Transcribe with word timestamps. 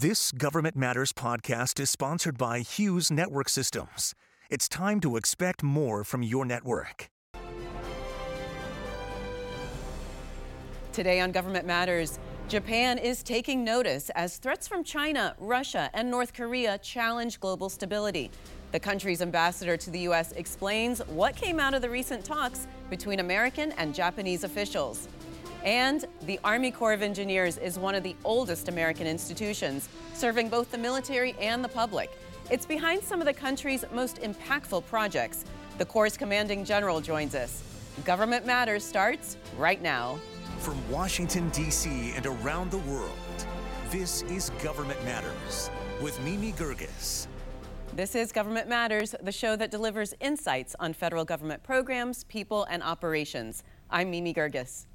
This 0.00 0.32
Government 0.32 0.76
Matters 0.76 1.12
podcast 1.12 1.78
is 1.78 1.90
sponsored 1.90 2.38
by 2.38 2.60
Hughes 2.60 3.10
Network 3.10 3.50
Systems. 3.50 4.14
It's 4.48 4.66
time 4.66 4.98
to 5.00 5.18
expect 5.18 5.62
more 5.62 6.04
from 6.04 6.22
your 6.22 6.46
network. 6.46 7.10
Today 10.94 11.20
on 11.20 11.32
Government 11.32 11.66
Matters, 11.66 12.18
Japan 12.48 12.96
is 12.96 13.22
taking 13.22 13.62
notice 13.62 14.08
as 14.14 14.38
threats 14.38 14.66
from 14.66 14.84
China, 14.84 15.36
Russia, 15.38 15.90
and 15.92 16.10
North 16.10 16.32
Korea 16.32 16.78
challenge 16.78 17.38
global 17.38 17.68
stability. 17.68 18.30
The 18.72 18.80
country's 18.80 19.20
ambassador 19.20 19.76
to 19.76 19.90
the 19.90 19.98
U.S. 20.00 20.32
explains 20.32 21.00
what 21.08 21.36
came 21.36 21.60
out 21.60 21.74
of 21.74 21.82
the 21.82 21.90
recent 21.90 22.24
talks 22.24 22.66
between 22.88 23.20
American 23.20 23.72
and 23.72 23.94
Japanese 23.94 24.44
officials. 24.44 25.08
And 25.64 26.06
the 26.22 26.40
Army 26.42 26.70
Corps 26.70 26.94
of 26.94 27.02
Engineers 27.02 27.58
is 27.58 27.78
one 27.78 27.94
of 27.94 28.02
the 28.02 28.16
oldest 28.24 28.68
American 28.68 29.06
institutions, 29.06 29.90
serving 30.14 30.48
both 30.48 30.70
the 30.70 30.78
military 30.78 31.34
and 31.38 31.62
the 31.62 31.68
public. 31.68 32.10
It's 32.50 32.64
behind 32.64 33.02
some 33.02 33.20
of 33.20 33.26
the 33.26 33.34
country's 33.34 33.84
most 33.92 34.22
impactful 34.22 34.86
projects. 34.86 35.44
The 35.76 35.84
Corps' 35.84 36.16
commanding 36.16 36.64
general 36.64 37.00
joins 37.00 37.34
us. 37.34 37.62
Government 38.04 38.46
Matters 38.46 38.82
starts 38.82 39.36
right 39.58 39.82
now. 39.82 40.18
From 40.58 40.76
Washington, 40.90 41.50
D.C. 41.50 42.12
and 42.16 42.26
around 42.26 42.70
the 42.70 42.78
world, 42.78 43.10
this 43.90 44.22
is 44.22 44.50
Government 44.62 45.02
Matters 45.04 45.70
with 46.00 46.18
Mimi 46.22 46.52
Geerges. 46.52 47.26
This 47.94 48.14
is 48.14 48.32
Government 48.32 48.68
Matters, 48.68 49.14
the 49.22 49.32
show 49.32 49.56
that 49.56 49.70
delivers 49.70 50.14
insights 50.20 50.74
on 50.80 50.94
federal 50.94 51.24
government 51.24 51.62
programs, 51.62 52.24
people, 52.24 52.64
and 52.70 52.82
operations. 52.82 53.62
I'm 53.90 54.10
Mimi 54.10 54.32
Geerges. 54.32 54.86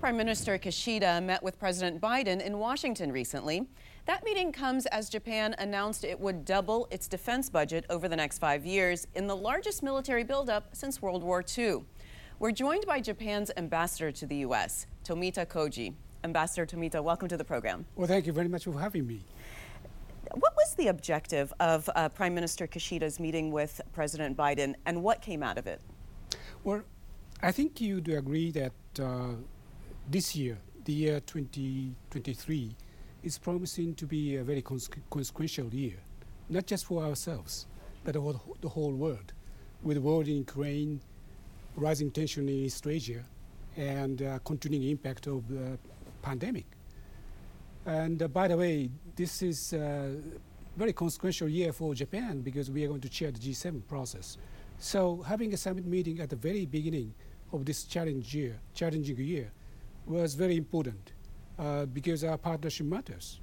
Prime 0.00 0.16
Minister 0.16 0.56
Kishida 0.56 1.22
met 1.22 1.42
with 1.42 1.58
President 1.58 2.00
Biden 2.00 2.40
in 2.40 2.56
Washington 2.58 3.12
recently. 3.12 3.66
That 4.06 4.24
meeting 4.24 4.50
comes 4.50 4.86
as 4.86 5.10
Japan 5.10 5.54
announced 5.58 6.04
it 6.04 6.18
would 6.18 6.46
double 6.46 6.88
its 6.90 7.06
defense 7.06 7.50
budget 7.50 7.84
over 7.90 8.08
the 8.08 8.16
next 8.16 8.38
five 8.38 8.64
years 8.64 9.06
in 9.14 9.26
the 9.26 9.36
largest 9.36 9.82
military 9.82 10.24
buildup 10.24 10.74
since 10.74 11.02
World 11.02 11.22
War 11.22 11.44
II. 11.58 11.84
We're 12.38 12.50
joined 12.50 12.86
by 12.86 13.02
Japan's 13.02 13.50
ambassador 13.58 14.10
to 14.10 14.24
the 14.24 14.36
U.S., 14.36 14.86
Tomita 15.04 15.44
Koji. 15.44 15.92
Ambassador 16.24 16.64
Tomita, 16.64 17.04
welcome 17.04 17.28
to 17.28 17.36
the 17.36 17.44
program. 17.44 17.84
Well, 17.94 18.08
thank 18.08 18.26
you 18.26 18.32
very 18.32 18.48
much 18.48 18.64
for 18.64 18.80
having 18.80 19.06
me. 19.06 19.22
What 20.32 20.54
was 20.56 20.74
the 20.76 20.86
objective 20.86 21.52
of 21.60 21.90
uh, 21.94 22.08
Prime 22.08 22.34
Minister 22.34 22.66
Kishida's 22.66 23.20
meeting 23.20 23.50
with 23.50 23.82
President 23.92 24.34
Biden, 24.34 24.76
and 24.86 25.02
what 25.02 25.20
came 25.20 25.42
out 25.42 25.58
of 25.58 25.66
it? 25.66 25.82
Well, 26.64 26.84
I 27.42 27.52
think 27.52 27.82
you 27.82 28.00
do 28.00 28.16
agree 28.16 28.50
that 28.52 28.72
uh, 28.98 29.34
this 30.10 30.34
year, 30.34 30.58
the 30.84 30.92
year 30.92 31.20
2023, 31.20 32.74
is 33.22 33.38
promising 33.38 33.94
to 33.94 34.06
be 34.06 34.36
a 34.36 34.42
very 34.42 34.60
cons- 34.60 34.90
consequential 35.08 35.72
year, 35.72 35.98
not 36.48 36.66
just 36.66 36.84
for 36.84 37.04
ourselves, 37.04 37.66
but 38.02 38.16
for 38.16 38.40
the 38.60 38.68
whole 38.68 38.92
world, 38.92 39.32
with 39.84 39.96
the 39.96 40.00
war 40.00 40.22
in 40.22 40.38
Ukraine, 40.38 41.00
rising 41.76 42.10
tension 42.10 42.48
in 42.48 42.54
East 42.66 42.84
Asia, 42.86 43.22
and 43.76 44.22
uh, 44.22 44.40
continuing 44.44 44.90
impact 44.90 45.28
of 45.28 45.46
the 45.46 45.78
pandemic. 46.22 46.66
And 47.86 48.20
uh, 48.20 48.26
by 48.26 48.48
the 48.48 48.56
way, 48.56 48.90
this 49.14 49.42
is 49.42 49.72
a 49.74 50.16
very 50.76 50.92
consequential 50.92 51.48
year 51.48 51.72
for 51.72 51.94
Japan 51.94 52.40
because 52.40 52.68
we 52.68 52.84
are 52.84 52.88
going 52.88 53.00
to 53.02 53.08
chair 53.08 53.30
the 53.30 53.38
G7 53.38 53.86
process. 53.86 54.38
So 54.80 55.22
having 55.22 55.54
a 55.54 55.56
summit 55.56 55.86
meeting 55.86 56.18
at 56.18 56.30
the 56.30 56.36
very 56.36 56.66
beginning 56.66 57.14
of 57.52 57.64
this 57.64 57.86
year, 57.94 58.58
challenging 58.74 59.16
year 59.18 59.52
was 60.06 60.34
very 60.34 60.56
important 60.56 61.12
uh, 61.58 61.86
because 61.86 62.24
our 62.24 62.38
partnership 62.38 62.86
matters 62.86 63.40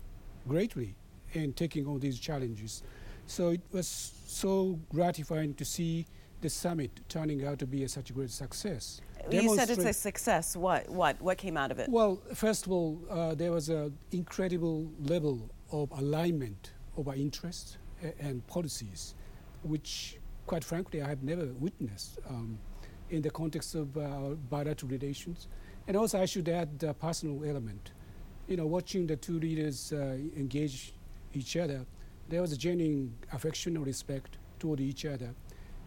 greatly 0.48 0.96
in 1.34 1.54
taking 1.54 1.86
on 1.88 2.00
these 2.00 2.20
challenges. 2.20 2.84
So 3.26 3.50
it 3.50 3.62
was 3.72 3.88
so 3.88 4.80
gratifying 4.90 5.54
to 5.56 5.66
see 5.66 6.06
the 6.42 6.50
summit 6.50 6.92
turning 7.10 7.46
out 7.46 7.60
to 7.60 7.68
be 7.68 7.84
a, 7.84 7.90
such 7.90 8.10
a 8.10 8.14
great 8.14 8.30
success. 8.30 9.02
You 9.30 9.56
said 9.56 9.70
it's 9.70 9.84
a 9.84 9.94
success. 9.94 10.56
What? 10.56 10.88
What? 10.90 11.22
What 11.22 11.38
came 11.38 11.58
out 11.58 11.72
of 11.72 11.80
it? 11.80 11.90
Well, 11.90 12.22
first 12.34 12.66
of 12.66 12.72
all, 12.72 13.02
uh, 13.10 13.36
there 13.36 13.52
was 13.52 13.70
an 13.70 13.98
incredible 14.12 14.90
level 15.00 15.50
of 15.72 15.92
alignment 15.92 16.72
of 16.96 17.08
our 17.08 17.16
interests 17.16 17.78
and 18.20 18.46
policies, 18.48 19.16
which, 19.64 20.18
quite 20.46 20.64
frankly, 20.64 21.02
I 21.02 21.10
have 21.10 21.24
never 21.24 21.48
witnessed 21.60 22.20
um, 22.30 22.58
in 23.10 23.22
the 23.22 23.30
context 23.32 23.76
of 23.76 23.98
our 23.98 24.36
bilateral 24.36 24.92
relations. 24.92 25.48
And 25.88 25.96
also, 25.96 26.22
I 26.22 26.26
should 26.26 26.50
add 26.50 26.80
the 26.80 26.94
personal 26.94 27.44
element. 27.46 27.92
You 28.48 28.58
know, 28.58 28.66
watching 28.66 29.08
the 29.08 29.16
two 29.16 29.40
leaders 29.40 29.94
uh, 29.94 30.18
engage 30.36 30.94
each 31.34 31.56
other, 31.56 31.86
there 32.28 32.42
was 32.42 32.52
a 32.52 32.58
genuine 32.58 33.14
affection 33.32 33.78
and 33.78 33.86
respect 33.86 34.38
toward 34.60 34.82
each 34.82 35.06
other. 35.06 35.34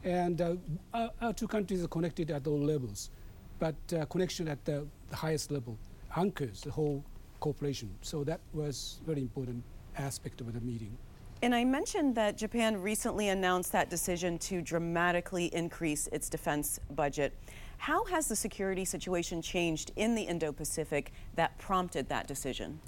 And 0.03 0.41
uh, 0.41 0.56
our, 0.94 1.11
our, 1.21 1.33
two 1.34 1.47
countries 1.47 1.84
are 1.84 1.88
connected 1.88 2.31
at 2.31 2.47
all 2.47 2.59
levels, 2.59 3.11
but 3.59 3.75
uh, 3.94 4.06
connection 4.06 4.49
at 4.49 4.65
the, 4.65 4.87
the, 5.11 5.16
highest 5.16 5.50
level 5.50 5.78
anchors 6.17 6.62
the 6.62 6.71
whole 6.71 7.05
cooperation. 7.41 7.91
So 8.00 8.25
that 8.25 8.41
was 8.55 9.00
very 9.06 9.21
important 9.21 9.62
aspect 9.99 10.41
of 10.41 10.53
the 10.55 10.61
meeting. 10.61 10.97
And 11.43 11.55
I 11.55 11.65
mentioned 11.65 12.15
that 12.17 12.37
Japan 12.37 12.81
recently 12.81 13.28
announced 13.28 13.72
that 13.72 13.91
decision 13.91 14.38
to 14.41 14.62
dramatically 14.62 15.47
increase 15.55 16.06
its 16.12 16.28
defense 16.28 16.81
budget. 16.91 17.34
How 17.80 18.04
has 18.04 18.28
the 18.28 18.36
security 18.36 18.84
situation 18.84 19.41
changed 19.41 19.91
in 19.96 20.14
the 20.14 20.20
Indo 20.24 20.52
Pacific 20.52 21.14
that 21.36 21.56
prompted 21.56 22.10
that 22.10 22.26
decision? 22.26 22.78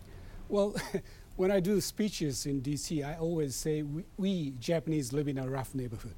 Well, 0.51 0.77
when 1.37 1.51
I 1.51 1.61
do 1.61 1.81
speeches 1.81 2.45
in 2.45 2.61
DC, 2.61 3.03
I 3.03 3.17
always 3.17 3.57
say 3.57 3.81
we, 3.81 4.05
we 4.19 4.51
Japanese 4.61 5.15
live 5.15 5.29
in 5.29 5.39
a 5.39 5.49
rough 5.49 5.75
neighborhood. 5.75 6.15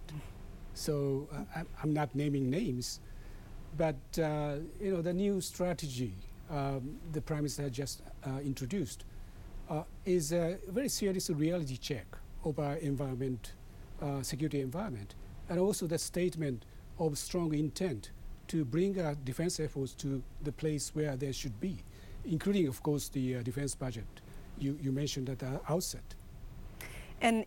So 0.75 1.29
uh, 1.33 1.63
I'm 1.81 1.93
not 1.93 2.17
naming 2.17 2.51
names, 2.51 2.99
but 3.77 3.95
uh, 4.21 4.57
you 4.81 4.91
know 4.91 5.03
the 5.03 5.13
new 5.13 5.41
strategy 5.41 6.15
um, 6.51 6.99
the 7.13 7.21
prime 7.21 7.43
minister 7.43 7.71
just 7.71 8.03
uh, 8.27 8.41
introduced 8.45 9.05
uh, 9.71 9.85
is 10.05 10.33
a 10.33 10.59
very 10.67 10.89
serious 10.89 11.31
reality 11.31 11.77
check 11.77 12.07
of 12.45 12.59
our 12.59 12.75
environment, 12.79 13.53
uh, 14.03 14.21
security 14.23 14.61
environment, 14.61 15.15
and 15.49 15.61
also 15.61 15.87
the 15.87 15.97
statement 15.97 16.65
of 16.99 17.17
strong 17.17 17.55
intent 17.55 18.11
to 18.49 18.65
bring 18.65 19.01
our 19.01 19.15
defense 19.25 19.61
efforts 19.61 19.93
to 19.95 20.23
the 20.43 20.53
place 20.53 20.95
where 20.95 21.17
they 21.17 21.33
should 21.33 21.61
be, 21.61 21.77
including, 22.25 22.67
of 22.69 22.83
course, 22.83 23.09
the 23.09 23.37
uh, 23.37 23.43
defense 23.43 23.75
budget 23.75 24.07
you, 24.59 24.79
you 24.83 24.93
mentioned 24.93 25.29
at 25.29 25.39
the 25.39 25.61
outset. 25.69 26.03
And 27.21 27.45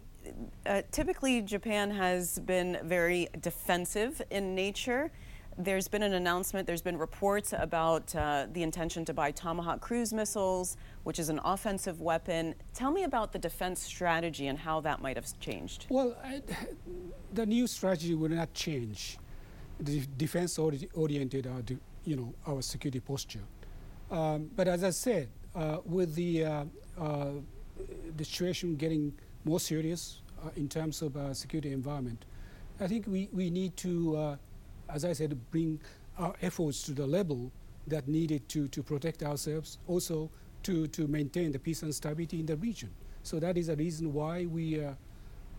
uh, 0.65 0.81
typically, 0.91 1.41
Japan 1.41 1.91
has 1.91 2.39
been 2.39 2.79
very 2.83 3.27
defensive 3.41 4.21
in 4.29 4.55
nature. 4.55 5.11
There's 5.59 5.87
been 5.87 6.03
an 6.03 6.13
announcement, 6.13 6.67
there's 6.67 6.83
been 6.83 6.97
reports 6.97 7.51
about 7.57 8.15
uh, 8.15 8.45
the 8.53 8.61
intention 8.61 9.05
to 9.05 9.13
buy 9.13 9.31
Tomahawk 9.31 9.81
cruise 9.81 10.13
missiles, 10.13 10.77
which 11.03 11.17
is 11.17 11.29
an 11.29 11.39
offensive 11.43 11.99
weapon. 11.99 12.53
Tell 12.75 12.91
me 12.91 13.05
about 13.05 13.31
the 13.31 13.39
defense 13.39 13.81
strategy 13.81 14.47
and 14.47 14.59
how 14.59 14.81
that 14.81 15.01
might 15.01 15.15
have 15.15 15.27
changed. 15.39 15.87
Well, 15.89 16.15
I, 16.23 16.43
the 17.33 17.45
new 17.45 17.65
strategy 17.65 18.13
will 18.13 18.29
not 18.29 18.53
change. 18.53 19.17
The 19.79 20.01
defense 20.17 20.57
oriented, 20.59 21.47
our, 21.47 21.61
you 22.03 22.15
know, 22.15 22.33
our 22.47 22.61
security 22.61 22.99
posture. 22.99 23.43
Um, 24.09 24.49
but 24.55 24.67
as 24.67 24.83
I 24.83 24.89
said, 24.91 25.29
uh, 25.55 25.77
with 25.85 26.15
the, 26.15 26.45
uh, 26.45 26.65
uh, 26.99 27.31
the 28.15 28.25
situation 28.25 28.75
getting 28.75 29.13
more 29.43 29.59
serious 29.59 30.21
uh, 30.43 30.49
in 30.55 30.67
terms 30.67 31.01
of 31.01 31.15
uh, 31.15 31.33
security 31.33 31.71
environment. 31.71 32.25
I 32.79 32.87
think 32.87 33.05
we, 33.07 33.29
we 33.31 33.49
need 33.49 33.75
to, 33.77 34.15
uh, 34.15 34.35
as 34.89 35.03
I 35.03 35.13
said, 35.13 35.37
bring 35.51 35.79
our 36.17 36.35
efforts 36.41 36.83
to 36.83 36.91
the 36.93 37.07
level 37.07 37.51
that 37.87 38.07
needed 38.07 38.47
to, 38.49 38.67
to 38.67 38.83
protect 38.83 39.23
ourselves, 39.23 39.79
also 39.87 40.29
to, 40.63 40.87
to 40.87 41.07
maintain 41.07 41.51
the 41.51 41.59
peace 41.59 41.81
and 41.81 41.93
stability 41.93 42.39
in 42.39 42.45
the 42.45 42.55
region. 42.57 42.89
So 43.23 43.39
that 43.39 43.57
is 43.57 43.69
a 43.69 43.75
reason 43.75 44.13
why 44.13 44.45
we 44.45 44.83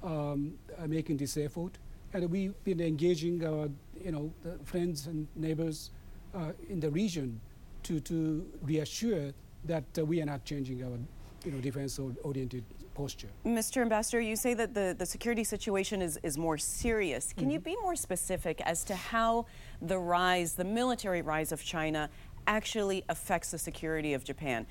um, 0.02 0.54
are 0.78 0.88
making 0.88 1.16
this 1.16 1.36
effort. 1.36 1.78
And 2.12 2.30
we've 2.30 2.54
been 2.64 2.80
engaging 2.80 3.44
our 3.46 3.68
you 4.02 4.12
know, 4.12 4.32
friends 4.64 5.06
and 5.06 5.26
neighbors 5.36 5.90
uh, 6.34 6.52
in 6.68 6.80
the 6.80 6.90
region 6.90 7.40
to, 7.84 8.00
to 8.00 8.46
reassure 8.62 9.32
that 9.64 9.84
uh, 9.98 10.04
we 10.04 10.22
are 10.22 10.26
not 10.26 10.44
changing 10.44 10.82
our 10.82 10.98
you 11.44 11.52
know, 11.52 11.60
defense-oriented 11.60 12.64
posture. 12.94 13.28
Mr. 13.46 13.82
Ambassador, 13.82 14.20
you 14.20 14.36
say 14.36 14.54
that 14.54 14.74
the, 14.74 14.94
the 14.98 15.06
security 15.06 15.44
situation 15.44 16.02
is, 16.02 16.18
is 16.22 16.36
more 16.36 16.58
serious. 16.58 17.32
Can 17.32 17.44
mm-hmm. 17.44 17.52
you 17.52 17.60
be 17.60 17.76
more 17.82 17.96
specific 17.96 18.60
as 18.62 18.84
to 18.84 18.94
how 18.94 19.46
the 19.80 19.98
rise, 19.98 20.54
the 20.54 20.64
military 20.64 21.22
rise 21.22 21.52
of 21.52 21.62
China, 21.62 22.10
actually 22.46 23.04
affects 23.08 23.50
the 23.50 23.58
security 23.58 24.14
of 24.14 24.24
Japan? 24.24 24.66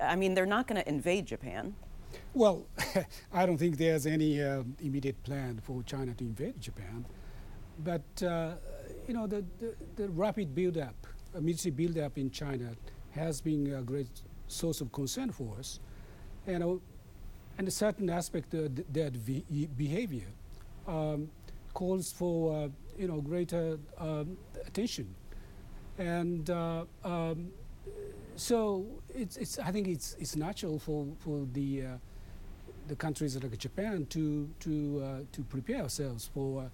I 0.00 0.16
mean, 0.16 0.34
they're 0.34 0.46
not 0.46 0.66
going 0.66 0.82
to 0.82 0.88
invade 0.88 1.26
Japan. 1.26 1.74
Well, 2.34 2.66
I 3.32 3.46
don't 3.46 3.58
think 3.58 3.76
there's 3.76 4.06
any 4.06 4.42
uh, 4.42 4.62
immediate 4.80 5.22
plan 5.22 5.60
for 5.62 5.82
China 5.82 6.14
to 6.14 6.24
invade 6.24 6.60
Japan. 6.60 7.04
But, 7.82 8.22
uh, 8.22 8.54
you 9.08 9.14
know, 9.14 9.26
the, 9.26 9.44
the, 9.58 9.74
the 9.96 10.08
rapid 10.10 10.54
build-up, 10.54 10.94
military 11.40 11.72
build-up 11.72 12.18
in 12.18 12.30
China 12.30 12.70
has 13.12 13.40
been 13.40 13.74
a 13.74 13.82
great 13.82 14.22
source 14.48 14.80
of 14.80 14.92
concern 14.92 15.30
for 15.30 15.56
us. 15.58 15.80
And, 16.46 16.62
uh, 16.62 16.76
and 17.58 17.68
a 17.68 17.70
certain 17.70 18.08
aspect 18.08 18.54
of 18.54 18.74
that 18.92 19.12
behavior 19.76 20.28
um, 20.86 21.30
calls 21.74 22.12
for 22.12 22.54
uh, 22.54 22.68
you 22.96 23.06
know 23.06 23.20
greater 23.20 23.78
um, 23.98 24.36
attention, 24.66 25.14
and 25.98 26.48
uh, 26.48 26.84
um, 27.04 27.50
so 28.40 28.86
it's, 29.14 29.36
it's 29.36 29.58
I 29.58 29.70
think 29.70 29.86
it's 29.86 30.16
it's 30.18 30.34
natural 30.34 30.78
for 30.78 31.06
for 31.18 31.46
the 31.52 31.82
uh, 31.82 31.86
the 32.88 32.96
countries 32.96 33.36
like 33.36 33.58
Japan 33.58 34.06
to 34.06 34.48
to 34.60 35.02
uh, 35.04 35.18
to 35.32 35.42
prepare 35.42 35.82
ourselves 35.82 36.30
for 36.32 36.62
uh, 36.62 36.68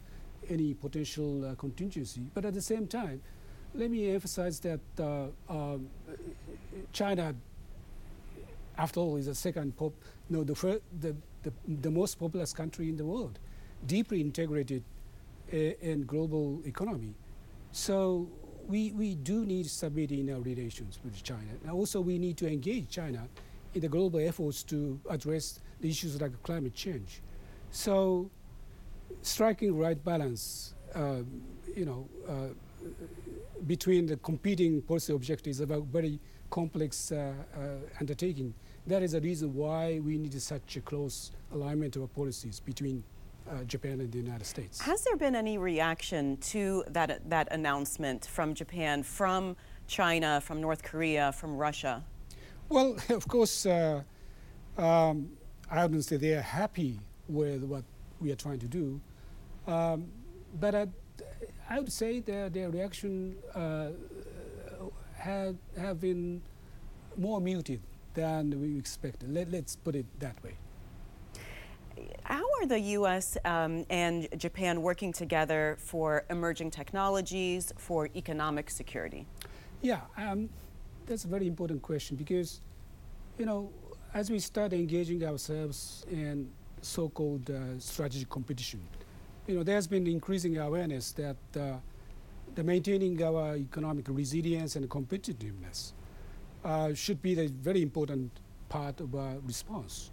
any 0.49 0.75
potential 0.75 1.45
uh, 1.45 1.55
contingency. 1.57 2.23
But 2.35 2.45
at 2.45 2.55
the 2.55 2.63
same 2.63 2.87
time, 2.87 3.21
let 3.75 3.91
me 3.91 4.11
emphasize 4.11 4.61
that 4.61 4.81
um, 5.49 5.89
China, 6.93 7.35
after 8.79 9.01
all, 9.01 9.17
is 9.17 9.27
the 9.27 9.35
second 9.35 9.77
pop, 9.77 9.93
no, 10.31 10.45
the, 10.45 10.81
the, 11.01 11.17
the, 11.43 11.53
the 11.83 11.91
most 11.91 12.19
populous 12.19 12.53
country 12.53 12.89
in 12.89 12.97
the 12.97 13.05
world, 13.05 13.39
deeply 13.87 14.21
integrated 14.21 14.85
uh, 15.53 15.57
in 15.57 16.05
global 16.07 16.63
economy. 16.65 17.15
So 17.73 18.29
we, 18.69 18.93
we 18.93 19.15
do 19.15 19.45
need 19.45 19.67
stability 19.67 20.21
in 20.21 20.33
our 20.33 20.41
relations 20.41 20.99
with 21.05 21.23
China. 21.23 21.53
And 21.63 21.73
also, 21.73 22.01
we 22.01 22.19
need 22.19 22.37
to 22.39 22.49
engage 22.49 22.89
China 22.89 23.29
in 23.75 23.81
the 23.81 23.89
global 23.89 24.21
efforts 24.21 24.63
to 24.65 24.99
address 25.09 25.61
the 25.81 25.89
issues 25.89 26.21
like 26.21 26.43
climate 26.43 26.75
change. 26.75 27.21
So, 27.71 28.31
striking 29.23 29.77
right 29.77 30.03
balance, 30.03 30.75
uh, 30.95 31.19
you 31.75 31.85
know, 31.85 32.09
uh, 32.29 32.89
between 33.67 34.07
the 34.07 34.17
competing 34.19 34.83
policy 34.83 35.13
objectives 35.13 35.61
of 35.61 35.71
a 35.71 35.81
very 35.81 36.19
complex 36.51 37.13
uh, 37.13 37.33
uh, 37.55 37.59
undertaking. 38.01 38.55
That 38.87 39.03
is 39.03 39.13
the 39.13 39.21
reason 39.21 39.55
why 39.55 40.01
we 40.01 40.17
need 40.17 40.41
such 40.41 40.77
a 40.77 40.81
close 40.81 41.33
alignment 41.53 41.97
of 41.97 42.03
our 42.03 42.09
policies 42.09 42.61
between 42.61 43.03
uh, 43.51 43.65
Japan 43.65 44.01
and 44.01 44.11
the 44.11 44.19
United 44.19 44.45
States. 44.45 44.81
Has 44.81 45.05
there 45.05 45.17
been 45.17 45.35
any 45.35 45.59
reaction 45.59 46.37
to 46.39 46.85
that, 46.89 47.29
that 47.31 47.53
announcement 47.53 48.27
from 48.27 48.55
Japan, 48.55 49.03
from 49.03 49.57
China, 49.87 50.41
from 50.41 50.61
North 50.61 50.83
Korea, 50.83 51.33
from 51.33 51.57
Russia? 51.57 52.05
Well, 52.69 52.97
of 53.11 53.29
course, 53.29 53.67
uh, 53.67 54.03
um, 54.77 55.31
I 55.71 55.83
wouldn't 55.83 56.05
say 56.05 56.17
they 56.17 56.35
are 56.35 56.41
happy 56.41 57.01
with 57.29 57.63
what 57.65 57.85
we 58.21 58.33
are 58.33 58.37
trying 58.37 58.59
to 58.61 58.69
do. 58.69 59.01
Um, 59.67 60.07
but 60.61 60.75
I, 60.75 60.87
I, 61.69 61.81
would 61.81 61.93
say 61.93 62.21
their, 62.21 62.49
their 62.49 62.71
reaction 62.71 63.35
uh, 63.55 63.89
have, 65.17 65.57
have 65.77 66.01
been 66.01 66.41
more 67.17 67.41
muted 67.41 67.81
than 68.15 68.61
we 68.61 68.79
expected. 68.79 69.33
Let, 69.33 69.53
us 69.53 69.77
put 69.77 69.97
it 69.97 70.07
that 70.21 70.43
way. 70.45 70.55
How 72.25 72.45
are 72.61 72.67
the 72.67 72.81
U.S. 72.81 73.37
Um, 73.45 73.87
and 73.91 74.29
Japan 74.37 74.83
working 74.83 75.13
together 75.13 75.77
for 75.79 76.25
emerging 76.31 76.71
technologies, 76.71 77.73
for 77.77 78.09
economic 78.15 78.71
security? 78.71 79.27
Yeah, 79.83 80.01
um, 80.17 80.49
that's 81.07 81.25
a 81.25 81.29
very 81.29 81.47
important 81.47 81.83
question 81.83 82.17
because, 82.17 82.61
you 83.39 83.47
know, 83.47 83.71
as 84.15 84.31
we 84.31 84.39
start 84.39 84.73
engaging 84.73 85.25
ourselves 85.25 86.05
in 86.11 86.51
so-called 86.81 87.51
uh, 87.51 87.79
strategic 87.79 88.29
competition, 88.29 88.81
you 89.47 89.55
know, 89.55 89.63
there's 89.63 89.87
been 89.87 90.07
increasing 90.07 90.59
awareness 90.59 91.13
that 91.13 91.37
uh, 91.57 91.77
the 92.55 92.65
maintaining 92.65 93.23
our 93.23 93.57
economic 93.57 94.07
resilience 94.09 94.77
and 94.77 94.89
competitiveness 94.89 95.93
uh, 96.65 96.93
should 96.95 97.23
be 97.23 97.35
the 97.35 97.47
very 97.47 97.83
important 97.83 98.31
part 98.69 99.01
of 99.01 99.15
our 99.15 99.37
response. 99.47 100.11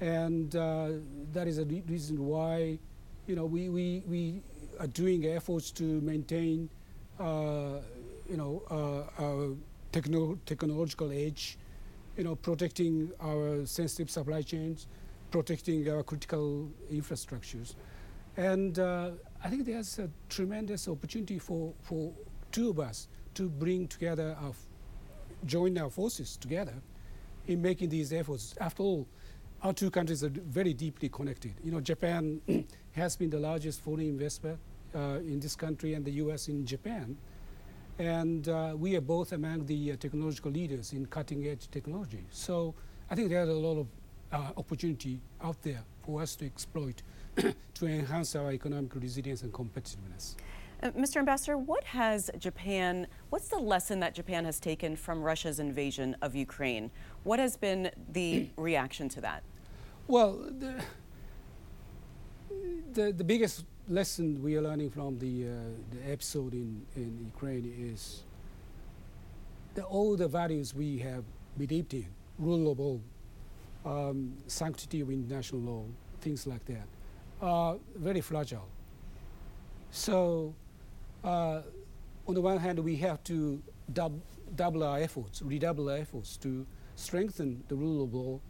And 0.00 0.54
uh, 0.54 0.90
that 1.32 1.48
is 1.48 1.58
a 1.58 1.64
re 1.64 1.82
reason 1.88 2.24
why, 2.24 2.78
you 3.26 3.34
know, 3.34 3.46
we, 3.46 3.68
we, 3.68 4.02
we 4.06 4.42
are 4.78 4.86
doing 4.86 5.26
efforts 5.26 5.70
to 5.72 5.82
maintain, 5.82 6.70
uh, 7.18 7.80
you 8.28 8.36
know, 8.36 8.62
uh, 8.70 9.22
our 9.22 9.56
techno 9.90 10.38
technological 10.46 11.10
edge, 11.10 11.58
you 12.16 12.24
know, 12.24 12.36
protecting 12.36 13.10
our 13.20 13.66
sensitive 13.66 14.10
supply 14.10 14.42
chains, 14.42 14.86
protecting 15.30 15.88
our 15.90 16.02
critical 16.02 16.70
infrastructures. 16.92 17.74
And 18.36 18.78
uh, 18.78 19.10
I 19.42 19.48
think 19.48 19.66
there's 19.66 19.98
a 19.98 20.08
tremendous 20.28 20.86
opportunity 20.86 21.40
for, 21.40 21.72
for 21.82 22.12
two 22.52 22.70
of 22.70 22.78
us 22.78 23.08
to 23.34 23.48
bring 23.48 23.88
together 23.88 24.36
our, 24.40 24.52
join 25.44 25.76
our 25.76 25.90
forces 25.90 26.36
together 26.36 26.74
in 27.48 27.60
making 27.60 27.88
these 27.88 28.12
efforts. 28.12 28.54
After 28.60 28.82
all, 28.84 29.08
our 29.62 29.72
two 29.72 29.90
countries 29.90 30.22
are 30.22 30.28
very 30.28 30.72
deeply 30.72 31.08
connected. 31.08 31.52
You 31.64 31.72
know, 31.72 31.80
Japan 31.80 32.40
has 32.92 33.16
been 33.16 33.30
the 33.30 33.38
largest 33.38 33.82
foreign 33.82 34.06
investor 34.06 34.56
uh, 34.94 35.18
in 35.20 35.40
this 35.40 35.56
country 35.56 35.94
and 35.94 36.04
the 36.04 36.12
U.S. 36.12 36.48
in 36.48 36.64
Japan. 36.64 37.16
And 37.98 38.48
uh, 38.48 38.74
we 38.76 38.96
are 38.96 39.00
both 39.00 39.32
among 39.32 39.66
the 39.66 39.92
uh, 39.92 39.96
technological 39.96 40.52
leaders 40.52 40.92
in 40.92 41.06
cutting 41.06 41.46
edge 41.48 41.68
technology. 41.70 42.24
So 42.30 42.74
I 43.10 43.16
think 43.16 43.30
there's 43.30 43.48
a 43.48 43.52
lot 43.52 43.78
of 43.80 43.86
uh, 44.30 44.52
opportunity 44.56 45.18
out 45.42 45.60
there 45.62 45.82
for 46.04 46.22
us 46.22 46.36
to 46.36 46.46
exploit 46.46 47.02
to 47.74 47.86
enhance 47.86 48.36
our 48.36 48.52
economic 48.52 48.94
resilience 48.94 49.42
and 49.42 49.52
competitiveness. 49.52 50.36
Uh, 50.80 50.90
Mr. 50.92 51.16
Ambassador, 51.16 51.58
what 51.58 51.82
has 51.84 52.30
Japan, 52.38 53.08
what's 53.30 53.48
the 53.48 53.58
lesson 53.58 53.98
that 54.00 54.14
Japan 54.14 54.44
has 54.44 54.60
taken 54.60 54.94
from 54.94 55.22
Russia's 55.22 55.58
invasion 55.58 56.16
of 56.22 56.36
Ukraine? 56.36 56.90
What 57.24 57.40
has 57.40 57.56
been 57.56 57.90
the 58.12 58.48
reaction 58.56 59.08
to 59.10 59.20
that? 59.22 59.42
Well, 60.06 60.34
the, 60.58 60.80
the, 62.92 63.12
the, 63.12 63.24
biggest 63.24 63.64
lesson 63.88 64.40
we 64.40 64.56
are 64.56 64.62
learning 64.62 64.90
from 64.90 65.18
the, 65.18 65.48
uh, 65.48 65.50
the 65.90 66.12
episode 66.12 66.54
in, 66.54 66.80
in 66.94 67.28
Ukraine 67.34 67.74
is 67.76 68.22
that 69.74 69.84
all 69.84 70.16
the 70.16 70.28
values 70.28 70.74
we 70.74 70.98
have 70.98 71.24
believed 71.58 71.92
in, 71.92 72.06
rule 72.38 72.70
of 72.70 72.78
law, 72.78 72.98
um, 73.84 74.32
sanctity 74.46 75.00
of 75.00 75.10
international 75.10 75.60
law, 75.60 75.84
things 76.20 76.46
like 76.46 76.64
that, 76.66 76.86
are 77.42 77.76
very 77.96 78.20
fragile. 78.20 78.68
So, 79.90 80.54
uh, 81.24 81.62
on 82.26 82.34
the 82.34 82.40
one 82.40 82.58
hand, 82.58 82.78
we 82.78 82.96
have 82.96 83.22
to 83.24 83.62
dub 83.92 84.20
double 84.54 84.82
our 84.82 84.98
efforts, 84.98 85.42
redouble 85.42 85.90
our 85.90 85.96
efforts 85.96 86.36
to 86.38 86.66
strengthen 86.94 87.62
the 87.68 87.76
rule 87.76 88.02
of 88.04 88.14
law. 88.14 88.40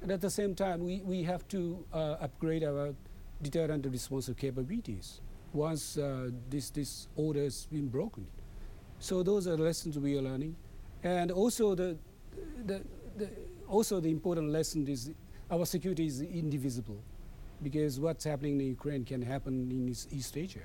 And 0.00 0.10
at 0.10 0.20
the 0.20 0.30
same 0.30 0.54
time, 0.54 0.84
we, 0.84 1.00
we 1.04 1.22
have 1.22 1.46
to 1.48 1.84
uh, 1.92 2.16
upgrade 2.20 2.64
our 2.64 2.92
deterrent 3.40 3.84
and 3.84 3.92
responsive 3.92 4.36
capabilities 4.36 5.20
once 5.52 5.96
uh, 5.96 6.30
this, 6.50 6.70
this 6.70 7.08
order 7.14 7.44
has 7.44 7.66
been 7.66 7.88
broken. 7.88 8.26
So 8.98 9.22
those 9.22 9.46
are 9.46 9.56
the 9.56 9.62
lessons 9.62 9.98
we 9.98 10.18
are 10.18 10.22
learning. 10.22 10.56
And 11.02 11.30
also 11.30 11.74
the, 11.74 11.96
the, 12.66 12.82
the 13.16 13.30
also 13.68 14.00
the 14.00 14.10
important 14.10 14.50
lesson 14.50 14.86
is 14.86 15.10
our 15.50 15.64
security 15.66 16.06
is 16.06 16.20
indivisible 16.20 17.02
because 17.62 17.98
what's 17.98 18.24
happening 18.24 18.60
in 18.60 18.66
Ukraine 18.66 19.04
can 19.04 19.22
happen 19.22 19.70
in 19.70 19.88
East 19.88 20.36
Asia. 20.36 20.60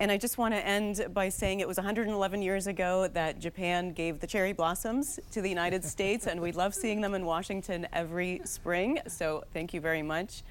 And 0.00 0.10
I 0.10 0.16
just 0.16 0.38
want 0.38 0.54
to 0.54 0.66
end 0.66 1.06
by 1.14 1.28
saying 1.28 1.60
it 1.60 1.68
was 1.68 1.76
111 1.76 2.42
years 2.42 2.66
ago 2.66 3.06
that 3.08 3.38
Japan 3.38 3.92
gave 3.92 4.18
the 4.18 4.26
cherry 4.26 4.52
blossoms 4.52 5.20
to 5.30 5.40
the 5.40 5.48
United 5.48 5.84
States, 5.94 6.26
and 6.26 6.40
we 6.40 6.50
love 6.52 6.74
seeing 6.74 7.00
them 7.00 7.14
in 7.14 7.24
Washington 7.24 7.86
every 7.92 8.40
spring. 8.44 8.98
So 9.06 9.44
thank 9.52 9.72
you 9.72 9.80
very 9.80 10.02
much. 10.02 10.42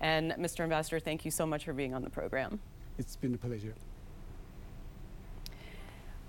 And 0.00 0.32
Mr. 0.32 0.60
Ambassador, 0.60 1.00
thank 1.00 1.24
you 1.24 1.30
so 1.30 1.46
much 1.46 1.64
for 1.64 1.72
being 1.72 1.94
on 1.94 2.02
the 2.02 2.10
program. 2.10 2.60
It's 2.98 3.16
been 3.16 3.34
a 3.34 3.38
pleasure. 3.38 3.74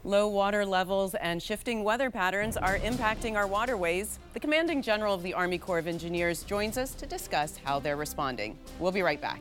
Low 0.05 0.27
water 0.27 0.65
levels 0.65 1.15
and 1.15 1.41
shifting 1.41 1.83
weather 1.83 2.09
patterns 2.09 2.57
are 2.57 2.77
impacting 2.79 3.35
our 3.35 3.47
waterways. 3.47 4.19
The 4.33 4.39
commanding 4.39 4.81
general 4.81 5.13
of 5.13 5.23
the 5.23 5.33
Army 5.33 5.57
Corps 5.57 5.79
of 5.79 5.87
Engineers 5.87 6.43
joins 6.43 6.77
us 6.77 6.93
to 6.95 7.05
discuss 7.05 7.57
how 7.63 7.79
they're 7.79 7.95
responding. 7.95 8.57
We'll 8.79 8.91
be 8.91 9.01
right 9.01 9.21
back. 9.21 9.39